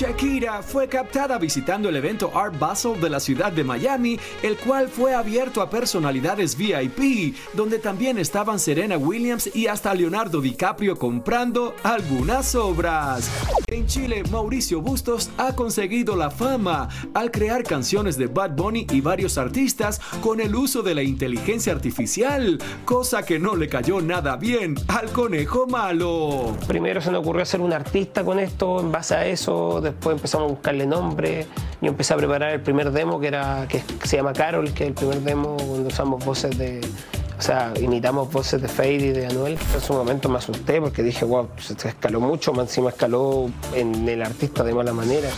Shakira 0.00 0.62
fue 0.62 0.88
captada 0.88 1.36
visitando 1.36 1.90
el 1.90 1.96
evento 1.96 2.32
Art 2.34 2.58
Basel 2.58 2.98
de 3.02 3.10
la 3.10 3.20
ciudad 3.20 3.52
de 3.52 3.62
Miami, 3.62 4.18
el 4.42 4.56
cual 4.56 4.88
fue 4.88 5.14
abierto 5.14 5.60
a 5.60 5.68
personalidades 5.68 6.56
VIP, 6.56 7.36
donde 7.52 7.78
también 7.78 8.18
estaban 8.18 8.58
Serena 8.58 8.96
Williams 8.96 9.54
y 9.54 9.66
hasta 9.66 9.92
Leonardo 9.92 10.40
DiCaprio 10.40 10.96
comprando 10.96 11.74
algunas 11.82 12.54
obras. 12.54 13.30
En 13.66 13.86
Chile, 13.86 14.22
Mauricio 14.32 14.80
Bustos 14.80 15.28
ha 15.36 15.54
conseguido 15.54 16.16
la 16.16 16.30
fama 16.30 16.88
al 17.12 17.30
crear 17.30 17.62
canciones 17.62 18.16
de 18.16 18.26
Bad 18.26 18.56
Bunny 18.56 18.86
y 18.90 19.02
varios 19.02 19.36
artistas 19.36 20.00
con 20.22 20.40
el 20.40 20.56
uso 20.56 20.80
de 20.80 20.94
la 20.94 21.02
inteligencia 21.02 21.74
artificial, 21.74 22.58
cosa 22.86 23.22
que 23.22 23.38
no 23.38 23.54
le 23.54 23.68
cayó 23.68 24.00
nada 24.00 24.36
bien 24.36 24.76
al 24.88 25.12
conejo 25.12 25.66
malo. 25.66 26.56
Primero 26.66 27.02
se 27.02 27.10
me 27.10 27.18
ocurrió 27.18 27.42
hacer 27.42 27.60
un 27.60 27.74
artista 27.74 28.24
con 28.24 28.38
esto, 28.38 28.80
en 28.80 28.90
base 28.90 29.14
a 29.14 29.26
eso, 29.26 29.89
después 29.90 30.16
empezamos 30.16 30.48
a 30.48 30.50
buscarle 30.52 30.86
nombre, 30.86 31.46
yo 31.80 31.88
empecé 31.88 32.14
a 32.14 32.16
preparar 32.16 32.52
el 32.52 32.60
primer 32.60 32.90
demo 32.90 33.20
que, 33.20 33.28
era, 33.28 33.66
que 33.68 33.82
se 34.04 34.16
llama 34.16 34.32
Carol, 34.32 34.72
que 34.72 34.84
es 34.84 34.88
el 34.88 34.94
primer 34.94 35.20
demo 35.20 35.56
donde 35.58 35.88
usamos 35.88 36.24
voces 36.24 36.56
de, 36.58 36.80
o 37.38 37.42
sea, 37.42 37.72
imitamos 37.80 38.30
voces 38.30 38.60
de 38.60 38.68
Fade 38.68 38.92
y 38.92 39.12
de 39.12 39.26
Anuel. 39.26 39.58
En 39.74 39.80
su 39.80 39.94
momento 39.94 40.28
me 40.28 40.36
asusté 40.36 40.78
porque 40.78 41.02
dije, 41.02 41.24
wow, 41.24 41.48
se 41.58 41.88
escaló 41.88 42.20
mucho, 42.20 42.52
más 42.52 42.68
encima 42.68 42.90
escaló 42.90 43.50
en 43.74 44.06
el 44.06 44.22
artista 44.22 44.62
de 44.62 44.74
mala 44.74 44.92
manera. 44.92 45.30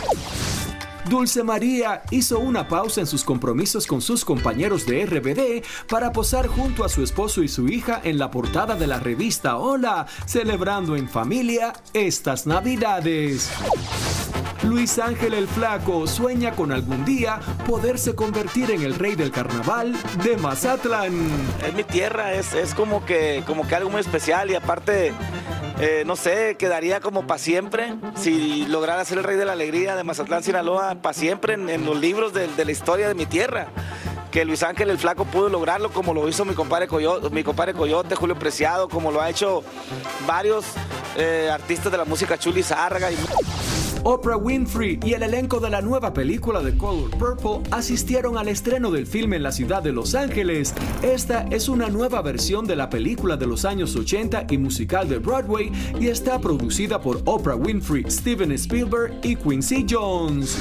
Dulce 1.13 1.43
María 1.43 2.01
hizo 2.09 2.39
una 2.39 2.67
pausa 2.67 2.99
en 2.99 3.05
sus 3.05 3.23
compromisos 3.23 3.85
con 3.85 4.01
sus 4.01 4.25
compañeros 4.25 4.87
de 4.87 5.05
RBD 5.05 5.63
para 5.87 6.11
posar 6.11 6.47
junto 6.47 6.83
a 6.83 6.89
su 6.89 7.03
esposo 7.03 7.43
y 7.43 7.47
su 7.47 7.67
hija 7.67 8.01
en 8.03 8.17
la 8.17 8.31
portada 8.31 8.73
de 8.73 8.87
la 8.87 8.99
revista 8.99 9.57
Hola, 9.57 10.07
celebrando 10.25 10.95
en 10.95 11.07
familia 11.07 11.71
estas 11.93 12.47
Navidades. 12.47 13.51
Luis 14.63 14.97
Ángel 14.97 15.35
el 15.35 15.47
Flaco 15.47 16.07
sueña 16.07 16.53
con 16.55 16.71
algún 16.71 17.05
día 17.05 17.39
poderse 17.67 18.15
convertir 18.15 18.71
en 18.71 18.81
el 18.81 18.95
rey 18.95 19.15
del 19.15 19.29
carnaval 19.29 19.93
de 20.23 20.37
Mazatlán. 20.37 21.13
Es 21.63 21.73
mi 21.75 21.83
tierra, 21.83 22.33
es, 22.33 22.55
es 22.55 22.73
como, 22.73 23.05
que, 23.05 23.43
como 23.45 23.67
que 23.67 23.75
algo 23.75 23.91
muy 23.91 24.01
especial 24.01 24.49
y 24.49 24.55
aparte 24.55 25.13
eh, 25.79 26.03
no 26.05 26.15
sé, 26.15 26.55
quedaría 26.57 26.99
como 26.99 27.25
para 27.25 27.39
siempre 27.39 27.95
si 28.15 28.65
lograra 28.67 29.03
ser 29.05 29.17
el 29.19 29.23
rey 29.23 29.37
de 29.37 29.45
la 29.45 29.53
alegría 29.53 29.95
de 29.95 30.03
Mazatlán, 30.03 30.43
Sinaloa, 30.43 30.95
para 30.95 31.13
siempre 31.13 31.55
en, 31.55 31.85
los 31.85 31.99
libros 31.99 32.33
de, 32.33 32.47
la 32.63 32.71
historia 32.71 33.07
de 33.07 33.15
mi 33.15 33.25
tierra 33.25 33.67
que 34.31 34.45
Luis 34.45 34.63
Ángel 34.63 34.89
el 34.89 34.97
Flaco 34.97 35.25
pudo 35.25 35.49
lograrlo 35.49 35.91
como 35.91 36.13
lo 36.13 36.27
hizo 36.27 36.43
mi 36.43 36.55
compadre 36.55 36.87
Coyote, 36.87 38.15
Julio 38.15 38.37
Preciado, 38.37 38.89
como 38.89 39.11
lo 39.11 39.21
ha 39.21 39.29
hecho 39.29 39.63
varios 40.25 40.65
eh, 41.17 41.49
artistas 41.51 41.91
de 41.91 41.97
la 41.99 42.05
música 42.05 42.37
Chuli 42.37 42.63
Zárraga. 42.63 43.11
Y... 43.11 43.15
Oprah 44.05 44.37
Winfrey 44.37 44.99
y 45.03 45.13
el 45.13 45.23
elenco 45.23 45.59
de 45.59 45.69
la 45.69 45.81
nueva 45.81 46.13
película 46.13 46.61
de 46.61 46.77
Color 46.77 47.11
Purple 47.11 47.69
asistieron 47.71 48.37
al 48.37 48.49
estreno 48.49 48.91
del 48.91 49.07
filme 49.07 49.37
en 49.37 49.43
la 49.43 49.51
ciudad 49.51 49.81
de 49.81 49.93
Los 49.93 50.13
Ángeles. 50.13 50.73
Esta 51.01 51.47
es 51.51 51.69
una 51.69 51.87
nueva 51.87 52.21
versión 52.21 52.65
de 52.65 52.75
la 52.75 52.89
película 52.89 53.37
de 53.37 53.47
los 53.47 53.63
años 53.63 53.95
80 53.95 54.47
y 54.49 54.57
musical 54.57 55.07
de 55.07 55.19
Broadway 55.19 55.71
y 55.99 56.07
está 56.07 56.39
producida 56.39 57.01
por 57.01 57.21
Oprah 57.25 57.55
Winfrey, 57.55 58.03
Steven 58.09 58.51
Spielberg 58.51 59.19
y 59.23 59.35
Quincy 59.37 59.85
Jones. 59.89 60.57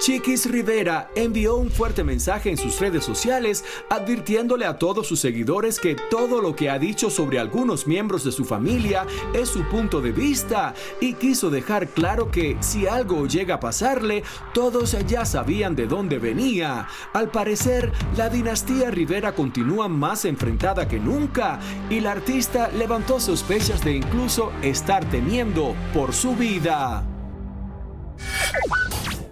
Chiquis 0.00 0.50
Rivera 0.50 1.10
envió 1.14 1.56
un 1.56 1.70
fuerte 1.70 2.04
mensaje 2.04 2.50
en 2.50 2.58
sus 2.58 2.78
redes 2.80 3.02
sociales 3.02 3.64
advirtiéndole 3.88 4.66
a 4.66 4.78
todos 4.78 5.06
sus 5.06 5.20
seguidores 5.20 5.80
que 5.80 5.96
todo 6.10 6.42
lo 6.42 6.54
que 6.54 6.68
ha 6.68 6.78
dicho 6.78 7.08
sobre 7.08 7.38
algunos 7.38 7.86
miembros 7.86 8.22
de 8.22 8.30
su 8.30 8.44
familia 8.44 9.06
es 9.32 9.48
su 9.48 9.62
punto 9.64 10.00
de 10.02 10.12
vista 10.12 10.74
y 11.00 11.14
quiso 11.14 11.50
dejar 11.50 11.88
claro 11.88 12.30
que 12.30 12.56
si 12.60 12.86
algo 12.86 13.26
llega 13.26 13.56
a 13.56 13.60
pasarle, 13.60 14.22
todos 14.52 14.96
ya 15.06 15.24
sabían 15.24 15.74
de 15.74 15.86
dónde 15.86 16.18
venía. 16.18 16.88
Al 17.14 17.30
parecer, 17.30 17.90
la 18.16 18.28
dinastía 18.28 18.90
Rivera 18.90 19.34
continúa 19.34 19.88
más 19.88 20.24
enfrentada 20.24 20.86
que 20.86 21.00
nunca 21.00 21.58
y 21.88 22.00
la 22.00 22.12
artista 22.12 22.68
levantó 22.68 23.18
sospechas 23.18 23.82
de 23.82 23.92
incluso 23.92 24.52
estar 24.62 25.08
temiendo 25.08 25.74
por 25.94 26.12
su 26.12 26.36
vida. 26.36 27.04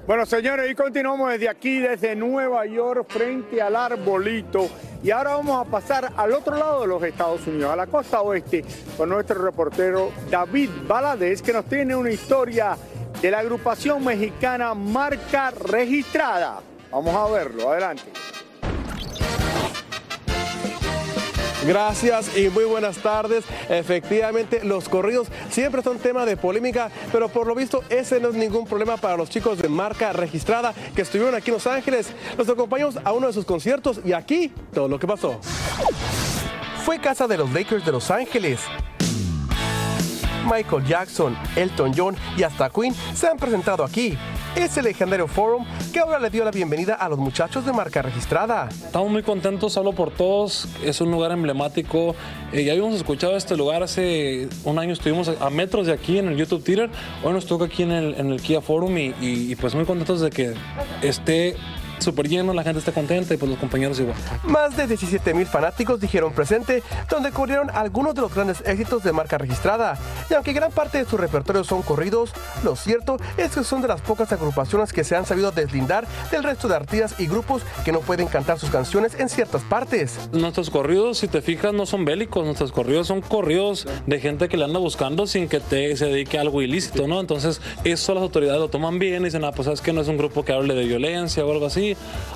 Bueno, 0.07 0.27
señores, 0.27 0.71
y 0.71 0.75
continuamos 0.75 1.33
desde 1.33 1.49
aquí, 1.49 1.79
desde 1.79 2.15
Nueva 2.15 2.67
York, 2.67 3.07
frente 3.09 3.63
al 3.63 3.75
arbolito. 3.75 4.69
Y 5.03 5.11
ahora 5.11 5.37
vamos 5.37 5.67
a 5.67 5.71
pasar 5.71 6.13
al 6.15 6.33
otro 6.33 6.59
lado 6.59 6.83
de 6.83 6.89
los 6.89 7.03
Estados 7.03 7.47
Unidos, 7.47 7.73
a 7.73 7.77
la 7.77 7.87
costa 7.87 8.21
oeste, 8.21 8.63
con 8.99 9.09
nuestro 9.09 9.43
reportero 9.43 10.13
David 10.31 10.69
Valadez, 10.87 11.41
que 11.41 11.55
nos 11.55 11.65
tiene 11.65 11.97
una 11.97 12.11
historia 12.11 12.77
de 13.23 13.31
la 13.31 13.39
agrupación 13.39 14.05
mexicana 14.05 14.75
Marca 14.75 15.51
Registrada. 15.51 16.61
Vamos 16.91 17.15
a 17.15 17.33
verlo, 17.33 17.71
adelante. 17.71 18.13
Gracias 21.66 22.37
y 22.37 22.50
muy 22.50 22.64
buenas 22.64 22.99
tardes. 22.99 23.44
Efectivamente, 23.71 24.62
los 24.64 24.88
corridos 24.88 25.28
siempre 25.50 25.83
son 25.83 25.99
tema 25.99 26.26
de 26.26 26.37
polémica, 26.37 26.90
pero 27.11 27.28
por 27.28 27.47
lo 27.47 27.54
visto 27.54 27.83
ese 27.88 28.21
no 28.21 28.28
es 28.28 28.35
ningún 28.35 28.66
problema 28.66 28.99
para 28.99 29.16
los 29.16 29.30
chicos 29.30 29.59
de 29.59 29.68
marca 29.68 30.12
registrada 30.12 30.75
que 30.94 31.02
estuvieron 31.02 31.35
aquí 31.35 31.50
en 31.50 31.54
Los 31.54 31.66
Ángeles. 31.66 32.09
Los 32.37 32.49
acompañamos 32.50 32.99
a 33.02 33.12
uno 33.12 33.28
de 33.28 33.33
sus 33.33 33.47
conciertos 33.47 34.00
y 34.04 34.12
aquí 34.12 34.52
todo 34.75 34.88
lo 34.88 34.99
que 34.99 35.06
pasó. 35.06 35.40
Fue 36.85 36.99
casa 36.99 37.26
de 37.26 37.38
los 37.38 37.50
Lakers 37.50 37.85
de 37.87 37.92
Los 37.92 38.11
Ángeles 38.11 38.61
Michael 40.45 40.85
Jackson, 40.85 41.37
Elton 41.57 41.93
John 41.97 42.17
y 42.37 42.43
hasta 42.43 42.71
Queen 42.71 42.95
se 43.15 43.29
han 43.29 43.37
presentado 43.37 43.85
aquí. 43.85 44.17
Ese 44.57 44.83
legendario 44.83 45.27
forum 45.27 45.65
que 45.93 45.99
ahora 45.99 46.21
le 46.21 46.31
dio 46.31 46.45
la 46.45 46.53
bienvenida 46.53 46.95
a 46.95 47.09
los 47.09 47.19
muchachos 47.19 47.67
de 47.67 47.73
marca 47.73 48.03
registrada. 48.03 48.69
Estamos 48.69 49.11
muy 49.11 49.25
contentos, 49.25 49.77
hablo 49.77 49.93
por 49.93 50.13
todos, 50.13 50.69
es 50.85 51.01
un 51.01 51.11
lugar 51.11 51.33
emblemático. 51.33 52.15
Eh, 52.53 52.63
ya 52.63 52.73
habíamos 52.73 52.95
escuchado 52.95 53.37
este 53.37 53.57
lugar 53.57 53.83
hace 53.83 54.49
un 54.63 54.79
año, 54.79 54.93
estuvimos 54.93 55.29
a 55.29 55.51
metros 55.51 55.87
de 55.87 55.93
aquí 55.93 56.19
en 56.19 56.29
el 56.29 56.37
YouTube 56.37 56.63
Theater, 56.63 56.91
hoy 57.25 57.33
nos 57.33 57.47
toca 57.47 57.65
aquí 57.65 57.83
en 57.83 57.91
el, 57.91 58.15
en 58.15 58.31
el 58.31 58.41
Kia 58.41 58.61
Forum 58.61 58.97
y, 58.97 59.15
y 59.21 59.57
pues 59.57 59.75
muy 59.75 59.85
contentos 59.85 60.21
de 60.21 60.31
que 60.31 60.55
esté 61.03 61.57
súper 61.99 62.29
lleno, 62.29 62.53
la 62.53 62.63
gente 62.63 62.79
está 62.79 62.93
contenta 62.93 63.35
y 63.35 63.37
pues 63.37 63.51
los 63.51 63.59
compañeros 63.59 63.99
igual. 64.01 64.17
Más 64.45 64.77
de 64.77 64.87
17 64.87 65.35
mil 65.35 65.47
fanáticos 65.47 66.01
dijeron 66.01 66.33
presente, 66.33 66.83
donde 67.11 67.31
cubrieron 67.31 67.71
algunos 67.71 68.15
de 68.15 68.23
los 68.23 68.35
grandes 68.35 68.63
éxitos 68.67 69.03
de 69.03 69.13
marca 69.13 69.39
registrada. 69.39 69.99
Y 70.31 70.35
aunque 70.35 70.53
gran 70.53 70.73
parte 70.73 70.99
de 70.99 71.05
su 71.05 71.17
repertorio 71.17 71.65
son 71.65 71.83
corridos, 71.83 72.33
lo 72.63 72.77
cierto 72.77 73.17
es 73.37 73.53
que 73.53 73.65
son 73.65 73.83
de 73.83 73.89
las 73.89 74.01
pocas 74.01 74.31
agrupaciones 74.33 74.93
que 74.93 75.05
se 75.05 75.17
han 75.17 75.27
sabido 75.27 75.51
deslindar 75.51 76.07
del 76.31 76.43
resto 76.43 76.69
de 76.69 76.77
artistas 76.77 77.15
y 77.19 77.27
grupos 77.27 77.63
que 77.85 77.93
no 77.93 78.01
pueden 78.01 78.27
cantar 78.27 78.59
sus 78.59 78.71
canciones 78.71 79.15
en 79.19 79.29
ciertas 79.29 79.63
partes. 79.63 80.31
Nuestros 80.33 80.71
corridos, 80.71 81.19
si 81.19 81.29
te 81.29 81.43
fijas, 81.43 81.73
no 81.73 81.87
son 81.87 82.05
bélicos, 82.05 82.45
nuestros 82.45 82.73
corridos 82.73 83.07
son 83.07 83.21
corridos 83.21 83.87
de 84.07 84.21
gente 84.21 84.49
que 84.49 84.57
le 84.57 84.65
anda 84.65 84.79
buscando 84.79 85.27
sin 85.27 85.49
que 85.49 85.61
te, 85.61 85.97
se 85.97 86.07
dedique 86.07 86.39
a 86.39 86.43
algo 86.43 86.63
ilícito, 86.63 87.07
¿no? 87.07 87.21
Entonces, 87.21 87.61
eso 87.85 88.15
las 88.15 88.23
autoridades 88.23 88.61
lo 88.61 88.69
toman 88.69 88.99
bien 88.99 89.23
y 89.23 89.27
dicen, 89.27 89.45
ah, 89.45 89.53
pues 89.53 89.69
es 89.69 89.81
que 89.81 89.93
no 89.93 90.01
es 90.01 90.09
un 90.09 90.17
grupo 90.17 90.45
que 90.45 90.53
hable 90.53 90.75
de 90.75 90.85
violencia 90.85 91.45
o 91.45 91.53
algo 91.53 91.67
así 91.67 91.84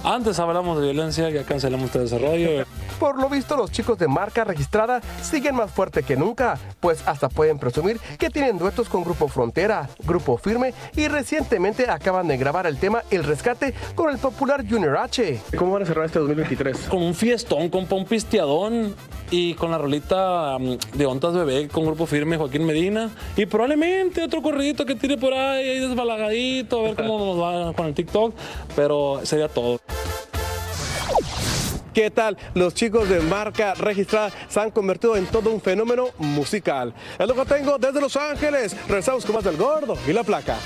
antes 0.05 0.39
hablamos 0.39 0.79
de 0.81 0.85
violencia, 0.93 1.31
ya 1.31 1.45
cancelamos 1.45 1.87
este 1.87 2.01
desarrollo. 2.01 2.65
Por 2.99 3.21
lo 3.21 3.29
visto, 3.29 3.57
los 3.57 3.71
chicos 3.71 3.97
de 3.99 4.09
marca 4.09 4.45
registrada 4.45 5.01
siguen 5.23 5.55
más 5.55 5.71
fuerte 5.71 6.03
que 6.03 6.17
nunca, 6.17 6.59
pues 6.81 7.07
hasta 7.07 7.29
pueden 7.29 7.59
presumir 7.59 8.01
que 8.19 8.29
tienen 8.29 8.59
duetos 8.59 8.89
con 8.89 9.05
Grupo 9.05 9.29
Frontera, 9.29 9.89
Grupo 10.05 10.37
Firme 10.37 10.75
y 10.97 11.07
recientemente 11.07 11.89
acaban 11.89 12.27
de 12.27 12.37
grabar 12.37 12.67
el 12.67 12.79
tema 12.79 13.03
El 13.11 13.25
Rescate 13.25 13.73
con 13.95 14.11
el 14.11 14.19
popular 14.19 14.65
Junior 14.69 14.97
H. 14.97 15.41
¿Cómo 15.57 15.73
van 15.73 15.83
a 15.83 15.87
cerrar 15.87 16.07
este 16.07 16.19
2023? 16.19 16.89
Con 16.89 17.03
un 17.03 17.15
fiestón, 17.15 17.69
con 17.69 17.87
un 17.89 18.05
pisteadón 18.05 18.95
y 19.31 19.55
con 19.55 19.71
la 19.71 19.79
rolita 19.79 20.59
mm, 20.59 20.97
de 20.97 21.07
Ontas 21.07 21.35
Bebé 21.35 21.69
con 21.69 21.85
Grupo 21.85 22.07
Firme 22.07 22.37
Joaquín 22.37 22.65
Medina 22.65 23.11
y 23.37 23.47
probablemente 23.47 24.23
otro 24.23 24.43
corridito 24.43 24.85
que 24.87 24.95
tire 24.95 25.17
por 25.19 25.33
ahí, 25.35 25.69
ahí 25.69 25.81
desbalagadito, 25.81 26.81
a 26.81 26.83
ver 26.83 26.97
cómo 26.97 27.19
nos 27.19 27.41
va 27.41 27.73
con 27.75 27.87
el 27.87 27.95
TikTok, 27.95 28.35
pero 28.75 29.21
sería 29.25 29.49
todo. 29.49 29.79
¿Qué 31.93 32.11
tal? 32.11 32.37
Los 32.55 32.75
chicos 32.75 33.09
de 33.09 33.21
marca 33.21 33.75
registrada 33.75 34.31
se 34.49 34.61
han 34.61 34.71
convertido 34.71 35.17
en 35.17 35.27
todo 35.27 35.51
un 35.51 35.61
fenómeno 35.61 36.09
musical. 36.19 36.95
Es 37.19 37.27
lo 37.27 37.35
que 37.35 37.45
tengo 37.45 37.79
desde 37.79 38.01
Los 38.01 38.17
Ángeles. 38.17 38.77
Rezamos 38.89 39.25
con 39.25 39.35
más 39.35 39.45
del 39.45 39.57
gordo 39.57 39.97
y 40.07 40.13
la 40.13 40.25
placa. 40.25 40.57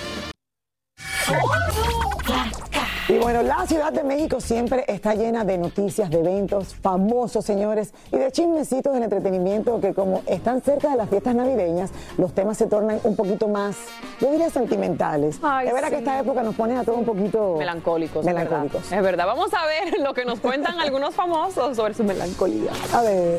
Y 3.13 3.19
bueno, 3.19 3.43
la 3.43 3.67
Ciudad 3.67 3.93
de 3.93 4.05
México 4.05 4.41
siempre 4.41 4.87
está 4.89 5.15
llena 5.15 5.45
de 5.45 5.59
noticias, 5.59 6.09
de 6.09 6.21
eventos 6.21 6.75
famosos, 6.75 7.45
señores, 7.45 7.93
y 8.11 8.17
de 8.17 8.33
chismecitos 8.33 8.95
del 8.95 9.03
entretenimiento 9.03 9.79
que 9.83 9.93
como 9.93 10.23
están 10.25 10.63
cerca 10.63 10.89
de 10.89 10.97
las 10.97 11.11
fiestas 11.11 11.35
navideñas, 11.35 11.91
los 12.17 12.33
temas 12.33 12.57
se 12.57 12.69
tornan 12.69 13.01
un 13.05 13.15
poquito 13.15 13.49
más, 13.49 13.77
yo 14.19 14.31
diría, 14.31 14.49
sentimentales. 14.49 15.37
es 15.37 15.73
verdad 15.75 15.91
que 15.91 15.99
esta 15.99 16.21
época 16.21 16.43
nos 16.43 16.55
pone 16.55 16.75
a 16.75 16.85
todos 16.85 17.01
un 17.01 17.05
poquito... 17.05 17.57
Melancólicos. 17.59 18.25
Melancólicos. 18.25 18.85
Es 18.85 18.91
verdad. 18.91 18.99
es 18.99 19.05
verdad. 19.05 19.27
Vamos 19.27 19.51
a 19.53 19.67
ver 19.67 20.01
lo 20.01 20.15
que 20.15 20.25
nos 20.25 20.41
cuentan 20.41 20.81
algunos 20.81 21.15
famosos 21.15 21.77
sobre 21.77 21.93
su 21.93 22.05
melancolía. 22.05 22.73
A 22.95 23.03
ver. 23.03 23.39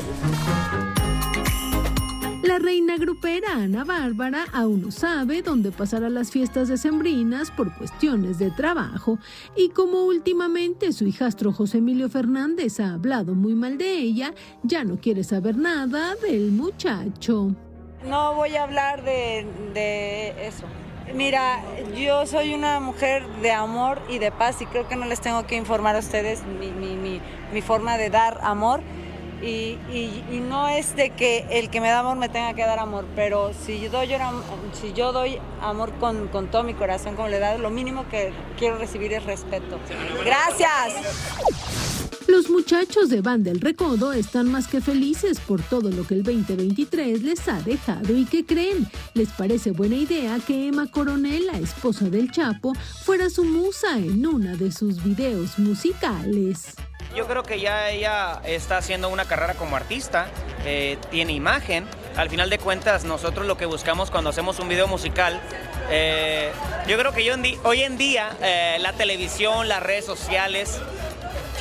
La 2.46 2.58
reina 2.58 2.98
grupera 2.98 3.54
Ana 3.54 3.84
Bárbara 3.84 4.44
aún 4.52 4.82
no 4.82 4.90
sabe 4.90 5.40
dónde 5.40 5.72
pasará 5.72 6.10
las 6.10 6.30
fiestas 6.30 6.68
decembrinas 6.68 7.50
por 7.50 7.74
cuestiones 7.74 8.38
de 8.38 8.50
trabajo 8.50 9.18
y 9.56 9.70
como 9.70 10.04
últimamente 10.04 10.92
su 10.92 11.06
hijastro 11.06 11.54
José 11.54 11.78
Emilio 11.78 12.10
Fernández 12.10 12.80
ha 12.80 12.92
hablado 12.92 13.34
muy 13.34 13.54
mal 13.54 13.78
de 13.78 13.94
ella, 13.94 14.34
ya 14.62 14.84
no 14.84 14.98
quiere 14.98 15.24
saber 15.24 15.56
nada 15.56 16.16
del 16.16 16.50
muchacho. 16.50 17.54
No 18.06 18.34
voy 18.34 18.56
a 18.56 18.64
hablar 18.64 19.02
de, 19.02 20.34
eso. 20.46 20.66
Mira, 21.14 21.62
yo 21.96 22.26
soy 22.26 22.52
una 22.52 22.78
mujer 22.78 23.26
de 23.40 23.52
amor 23.52 24.02
y 24.10 24.18
de 24.18 24.30
paz 24.30 24.60
y 24.60 24.66
creo 24.66 24.86
que 24.86 24.96
no 24.96 25.06
les 25.06 25.22
tengo 25.22 25.46
que 25.46 25.56
informar 25.56 25.96
a 25.96 26.00
ustedes 26.00 26.42
mi, 26.60 26.70
mi 27.52 27.62
forma 27.62 27.96
de 27.96 28.10
dar 28.10 28.38
amor 28.42 28.82
y, 29.44 30.40
no 30.48 30.68
es 30.68 30.96
de 30.96 31.10
que 31.10 31.46
el 31.50 31.70
que 31.70 31.80
me 31.80 31.88
da 31.88 32.00
amor 32.00 32.16
me 32.16 32.28
tenga 32.28 32.54
que 32.54 32.62
dar 32.62 32.78
amor, 32.78 33.04
pero 33.14 33.52
si 33.54 33.80
yo 33.80 35.12
doy, 35.12 35.38
amor 35.60 35.92
con, 36.00 36.28
todo 36.50 36.62
mi 36.62 36.74
corazón, 36.74 37.16
como 37.16 37.28
le 37.28 37.38
da, 37.38 37.58
lo 37.58 37.70
mínimo 37.70 38.08
que 38.08 38.32
quiero 38.58 38.78
recibir 38.78 39.12
es 39.12 39.24
respeto. 39.24 39.78
Gracias. 40.24 40.94
Los 42.26 42.48
muchachos 42.48 43.10
de 43.10 43.20
Van 43.20 43.44
del 43.44 43.60
Recodo 43.60 44.14
están 44.14 44.50
más 44.50 44.66
que 44.66 44.80
felices 44.80 45.38
por 45.40 45.60
todo 45.62 45.90
lo 45.90 46.06
que 46.06 46.14
el 46.14 46.22
2023 46.22 47.22
les 47.22 47.46
ha 47.48 47.60
dejado 47.60 48.16
y 48.16 48.24
que 48.24 48.46
creen. 48.46 48.88
Les 49.12 49.28
parece 49.28 49.72
buena 49.72 49.96
idea 49.96 50.38
que 50.44 50.68
Emma 50.68 50.90
Coronel, 50.90 51.46
la 51.46 51.58
esposa 51.58 52.08
del 52.08 52.30
Chapo, 52.30 52.72
fuera 53.04 53.28
su 53.28 53.44
musa 53.44 53.98
en 53.98 54.26
una 54.26 54.56
de 54.56 54.72
sus 54.72 55.04
videos 55.04 55.58
musicales. 55.58 56.76
Yo 57.14 57.28
creo 57.28 57.44
que 57.44 57.60
ya 57.60 57.90
ella 57.90 58.40
está 58.44 58.76
haciendo 58.76 59.08
una 59.08 59.24
carrera 59.24 59.54
como 59.54 59.76
artista, 59.76 60.26
eh, 60.64 60.98
tiene 61.10 61.32
imagen. 61.32 61.86
Al 62.16 62.28
final 62.28 62.50
de 62.50 62.58
cuentas, 62.58 63.04
nosotros 63.04 63.46
lo 63.46 63.56
que 63.56 63.66
buscamos 63.66 64.10
cuando 64.10 64.30
hacemos 64.30 64.58
un 64.58 64.68
video 64.68 64.88
musical, 64.88 65.40
eh, 65.90 66.50
yo 66.88 66.98
creo 66.98 67.12
que 67.12 67.30
hoy 67.62 67.82
en 67.82 67.96
día 67.96 68.30
eh, 68.42 68.78
la 68.80 68.92
televisión, 68.94 69.68
las 69.68 69.80
redes 69.80 70.04
sociales, 70.04 70.80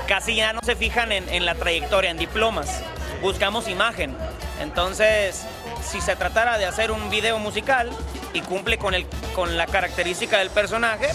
casi 0.08 0.36
ya 0.36 0.54
no 0.54 0.62
se 0.63 0.76
fijan 0.76 1.12
en, 1.12 1.46
la 1.46 1.54
trayectoria, 1.54 2.10
en 2.10 2.18
diplomas. 2.18 2.82
Buscamos 3.22 3.68
imagen. 3.68 4.16
Entonces, 4.60 5.46
si 5.84 6.02
se 6.02 6.16
tratara 6.16 6.58
de 6.58 6.66
hacer 6.66 6.92
un 6.92 7.12
video 7.12 7.38
musical 7.38 7.92
y 8.34 8.42
cumple 8.42 8.80
con, 8.80 8.96
el, 8.96 9.06
con 9.36 9.56
la 9.56 9.68
característica 9.68 10.39
del 10.39 10.50
personaje, 10.50 11.10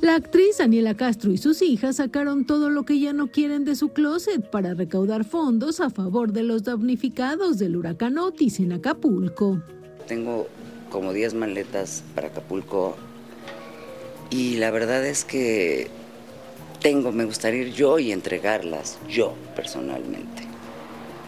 la 0.00 0.16
actriz 0.16 0.58
Daniela 0.58 0.94
Castro 0.94 1.30
y 1.32 1.38
sus 1.38 1.62
hijas 1.62 1.96
sacaron 1.96 2.44
todo 2.44 2.70
lo 2.70 2.84
que 2.84 2.98
ya 2.98 3.12
no 3.12 3.28
quieren 3.28 3.64
de 3.64 3.74
su 3.74 3.90
closet 3.90 4.50
para 4.50 4.74
recaudar 4.74 5.24
fondos 5.24 5.80
a 5.80 5.90
favor 5.90 6.32
de 6.32 6.42
los 6.42 6.64
damnificados 6.64 7.58
del 7.58 7.76
huracán 7.76 8.18
Otis 8.18 8.60
en 8.60 8.72
Acapulco. 8.72 9.62
Tengo 10.06 10.46
como 10.90 11.12
10 11.12 11.34
maletas 11.34 12.04
para 12.14 12.28
Acapulco 12.28 12.96
y 14.30 14.56
la 14.56 14.70
verdad 14.70 15.04
es 15.06 15.24
que 15.24 15.88
tengo, 16.80 17.12
me 17.12 17.24
gustaría 17.24 17.62
ir 17.62 17.72
yo 17.72 17.98
y 17.98 18.12
entregarlas, 18.12 18.98
yo 19.08 19.34
personalmente. 19.56 20.42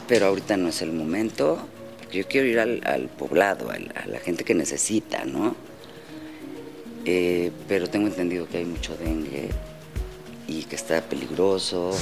Pero 0.07 0.27
ahorita 0.27 0.57
no 0.57 0.69
es 0.69 0.83
el 0.83 0.93
momento, 0.93 1.59
porque 1.99 2.19
yo 2.19 2.29
quiero 2.29 2.47
ir 2.47 2.61
al, 2.61 3.09
poblado, 3.19 3.71
a 3.71 4.07
la 4.07 4.19
gente 4.19 4.45
que 4.45 4.55
necesita, 4.55 5.25
¿no? 5.25 5.57
Eh, 7.09 7.53
pero 7.69 7.89
tengo 7.89 8.09
entendido 8.09 8.49
que 8.49 8.59
hay 8.59 8.65
mucho 8.65 8.97
dengue 8.97 9.51
y 10.49 10.65
que 10.65 10.75
está 10.75 11.01
peligroso. 11.03 11.93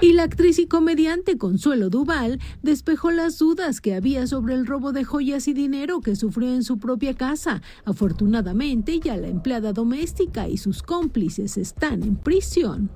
Y 0.00 0.12
la 0.12 0.24
actriz 0.24 0.58
y 0.58 0.66
comediante 0.66 1.38
Consuelo 1.38 1.88
Duval 1.88 2.40
despejó 2.62 3.12
las 3.12 3.38
dudas 3.38 3.80
que 3.80 3.94
había 3.94 4.26
sobre 4.26 4.54
el 4.54 4.66
robo 4.66 4.92
de 4.92 5.04
joyas 5.04 5.48
y 5.48 5.54
dinero 5.54 6.00
que 6.00 6.16
sufrió 6.16 6.52
en 6.52 6.64
su 6.64 6.78
propia 6.78 7.14
casa. 7.14 7.62
Afortunadamente, 7.84 8.98
ya 9.00 9.16
la 9.16 9.28
empleada 9.28 9.72
doméstica 9.72 10.48
y 10.48 10.58
sus 10.58 10.82
cómplices 10.82 11.56
están 11.56 12.02
en 12.02 12.16
prisión. 12.16 12.90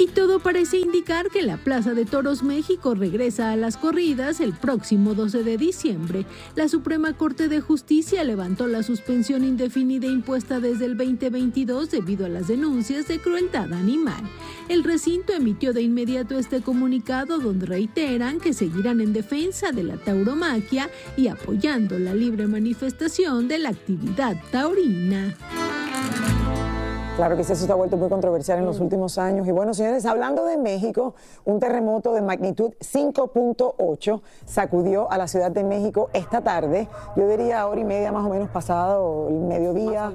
Y 0.00 0.06
todo 0.06 0.40
parece 0.40 0.78
indicar 0.78 1.28
que 1.28 1.42
la 1.42 1.58
Plaza 1.58 1.92
de 1.92 2.06
Toros 2.06 2.42
México 2.42 2.94
regresa 2.94 3.52
a 3.52 3.56
las 3.56 3.76
corridas 3.76 4.40
el 4.40 4.54
próximo 4.54 5.14
12 5.14 5.42
de 5.42 5.58
diciembre. 5.58 6.24
La 6.56 6.70
Suprema 6.70 7.12
Corte 7.12 7.48
de 7.48 7.60
Justicia 7.60 8.24
levantó 8.24 8.66
la 8.66 8.82
suspensión 8.82 9.44
indefinida 9.44 10.06
impuesta 10.06 10.58
desde 10.58 10.86
el 10.86 10.96
2022 10.96 11.90
debido 11.90 12.24
a 12.24 12.30
las 12.30 12.48
denuncias 12.48 13.08
de 13.08 13.20
crueldad 13.20 13.74
animal. 13.74 14.22
El 14.70 14.84
recinto 14.84 15.34
emitió 15.34 15.74
de 15.74 15.82
inmediato 15.82 16.38
este 16.38 16.62
comunicado 16.62 17.38
donde 17.38 17.66
reiteran 17.66 18.40
que 18.40 18.54
seguirán 18.54 19.02
en 19.02 19.12
defensa 19.12 19.70
de 19.70 19.82
la 19.82 19.98
tauromaquia 19.98 20.88
y 21.18 21.28
apoyando 21.28 21.98
la 21.98 22.14
libre 22.14 22.46
manifestación 22.46 23.48
de 23.48 23.58
la 23.58 23.68
actividad 23.68 24.34
taurina. 24.50 25.36
Claro 27.20 27.36
que 27.36 27.44
sí, 27.44 27.52
eso 27.52 27.66
se 27.66 27.70
ha 27.70 27.74
vuelto 27.74 27.98
muy 27.98 28.08
controversial 28.08 28.60
en 28.60 28.64
los 28.64 28.80
últimos 28.80 29.18
años. 29.18 29.46
Y 29.46 29.52
bueno, 29.52 29.74
señores, 29.74 30.06
hablando 30.06 30.46
de 30.46 30.56
México, 30.56 31.14
un 31.44 31.60
terremoto 31.60 32.14
de 32.14 32.22
magnitud 32.22 32.72
5.8 32.80 34.22
sacudió 34.46 35.12
a 35.12 35.18
la 35.18 35.28
Ciudad 35.28 35.50
de 35.50 35.62
México 35.62 36.08
esta 36.14 36.40
tarde, 36.40 36.88
yo 37.16 37.28
diría 37.28 37.66
hora 37.66 37.78
y 37.78 37.84
media 37.84 38.10
más 38.10 38.24
o 38.24 38.30
menos 38.30 38.48
pasado 38.48 39.28
el 39.28 39.34
mediodía, 39.34 40.10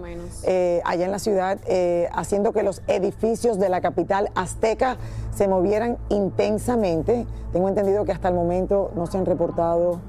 eh, 0.45 0.81
allá 0.83 1.05
en 1.05 1.11
la 1.11 1.19
ciudad, 1.19 1.59
eh, 1.67 2.09
haciendo 2.11 2.53
que 2.53 2.63
los 2.63 2.81
edificios 2.87 3.59
de 3.59 3.69
la 3.69 3.81
capital 3.81 4.31
azteca 4.33 4.97
se 5.31 5.47
movieran 5.47 5.99
intensamente. 6.09 7.27
Tengo 7.53 7.69
entendido 7.69 8.03
que 8.05 8.13
hasta 8.13 8.29
el 8.29 8.33
momento 8.33 8.89
no 8.95 9.05
se 9.05 9.19
han 9.19 9.27
reportado 9.27 9.99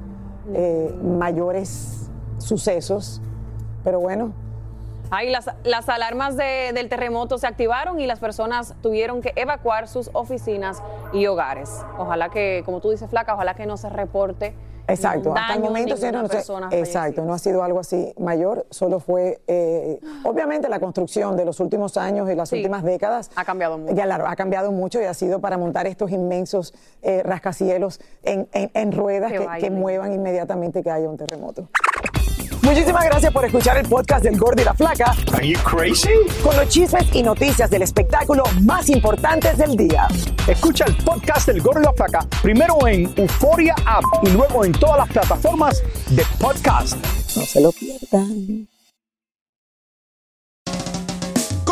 eh, 0.55 0.99
mayores 1.03 2.09
sucesos. 2.39 3.21
Pero 3.85 4.01
bueno, 4.01 4.33
Ahí 5.11 5.31
las, 5.31 5.51
las 5.65 5.89
alarmas 5.89 6.37
de- 6.37 6.73
del 6.75 6.89
terremoto 6.89 7.39
se 7.39 7.47
activaron 7.47 8.01
y 8.01 8.07
las 8.07 8.19
personas 8.19 8.75
tuvieron 8.83 9.21
que 9.23 9.33
evacuar 9.37 9.89
sus 9.89 10.11
oficinas 10.13 10.83
y 11.13 11.27
hogares. 11.27 11.71
Ojalá 11.99 12.29
que, 12.29 12.63
como 12.65 12.81
tú 12.81 12.91
dices, 12.91 13.09
Flaca, 13.09 13.35
ojalá 13.35 13.55
que 13.55 13.67
no 13.67 13.77
se 13.77 13.89
reporte. 13.89 14.55
Exacto, 14.89 15.35
hasta 15.37 15.55
el 15.55 15.61
momento 15.61 15.97
sí, 15.97 16.05
ninguna 16.05 16.23
no, 16.23 16.29
persona 16.29 16.69
exacto, 16.71 17.25
no 17.25 17.35
ha 17.35 17.39
sido 17.41 17.65
algo 17.65 17.81
así 17.81 18.15
mayor, 18.21 18.67
solo 18.71 19.01
fue, 19.01 19.41
eh, 19.49 19.99
obviamente 20.23 20.69
la 20.69 20.79
construcción 20.79 21.37
de 21.37 21.45
los 21.45 21.59
últimos 21.59 21.97
años 21.97 22.31
y 22.31 22.37
las 22.37 22.51
Sí. 22.51 22.59
últimas 22.59 22.85
décadas 22.85 23.33
Ha 23.35 23.45
cambiado 23.45 23.79
mucho. 23.79 23.95
ya 23.97 24.05
claro, 24.05 24.29
ha 24.29 24.37
cambiado 24.37 24.71
mucho 24.71 25.01
y 25.01 25.05
ha 25.05 25.15
sido 25.15 25.41
para 25.41 25.59
montar 25.59 25.89
estos 25.89 26.13
inmensos 26.13 26.73
eh, 27.03 27.25
rascacielos 27.25 28.01
en, 28.23 28.49
en- 28.53 28.71
en 28.75 28.93
ruedas 28.93 29.33
Que 29.33 29.39
que, 29.39 29.47
baile. 29.47 29.67
que 29.69 29.75
muevan 29.75 30.13
inmediatamente 30.13 30.85
que 30.85 30.91
haya 30.93 31.09
un 31.09 31.17
terremoto. 31.17 31.69
Muchísimas 32.67 33.05
gracias 33.05 33.33
por 33.33 33.45
escuchar 33.45 33.77
el 33.77 33.89
podcast 33.89 34.25
del 34.25 34.37
Gordo 34.37 34.61
y 34.61 34.65
la 34.65 34.75
Flaca. 34.75 35.15
Are 35.33 35.49
you 35.49 35.57
crazy? 35.61 36.11
Con 36.43 36.57
los 36.57 36.69
chismes 36.69 37.07
y 37.15 37.23
noticias 37.23 37.71
del 37.71 37.83
espectáculo 37.83 38.43
más 38.63 38.91
importantes 38.91 39.57
del 39.57 39.77
día. 39.77 40.09
Escucha 40.49 40.85
el 40.87 40.97
podcast 40.97 41.47
del 41.47 41.63
Gordo 41.63 41.83
y 41.83 41.85
la 41.85 41.93
Flaca 41.93 42.27
primero 42.43 42.85
en 42.89 43.09
Euforia 43.15 43.77
App 43.87 44.03
y 44.25 44.31
luego 44.31 44.65
en 44.65 44.73
todas 44.73 44.97
las 44.97 45.09
plataformas 45.11 45.81
de 46.11 46.25
podcast. 46.41 46.97
No 47.37 47.43
se 47.45 47.61
lo 47.61 47.71
pierdan. 47.71 48.67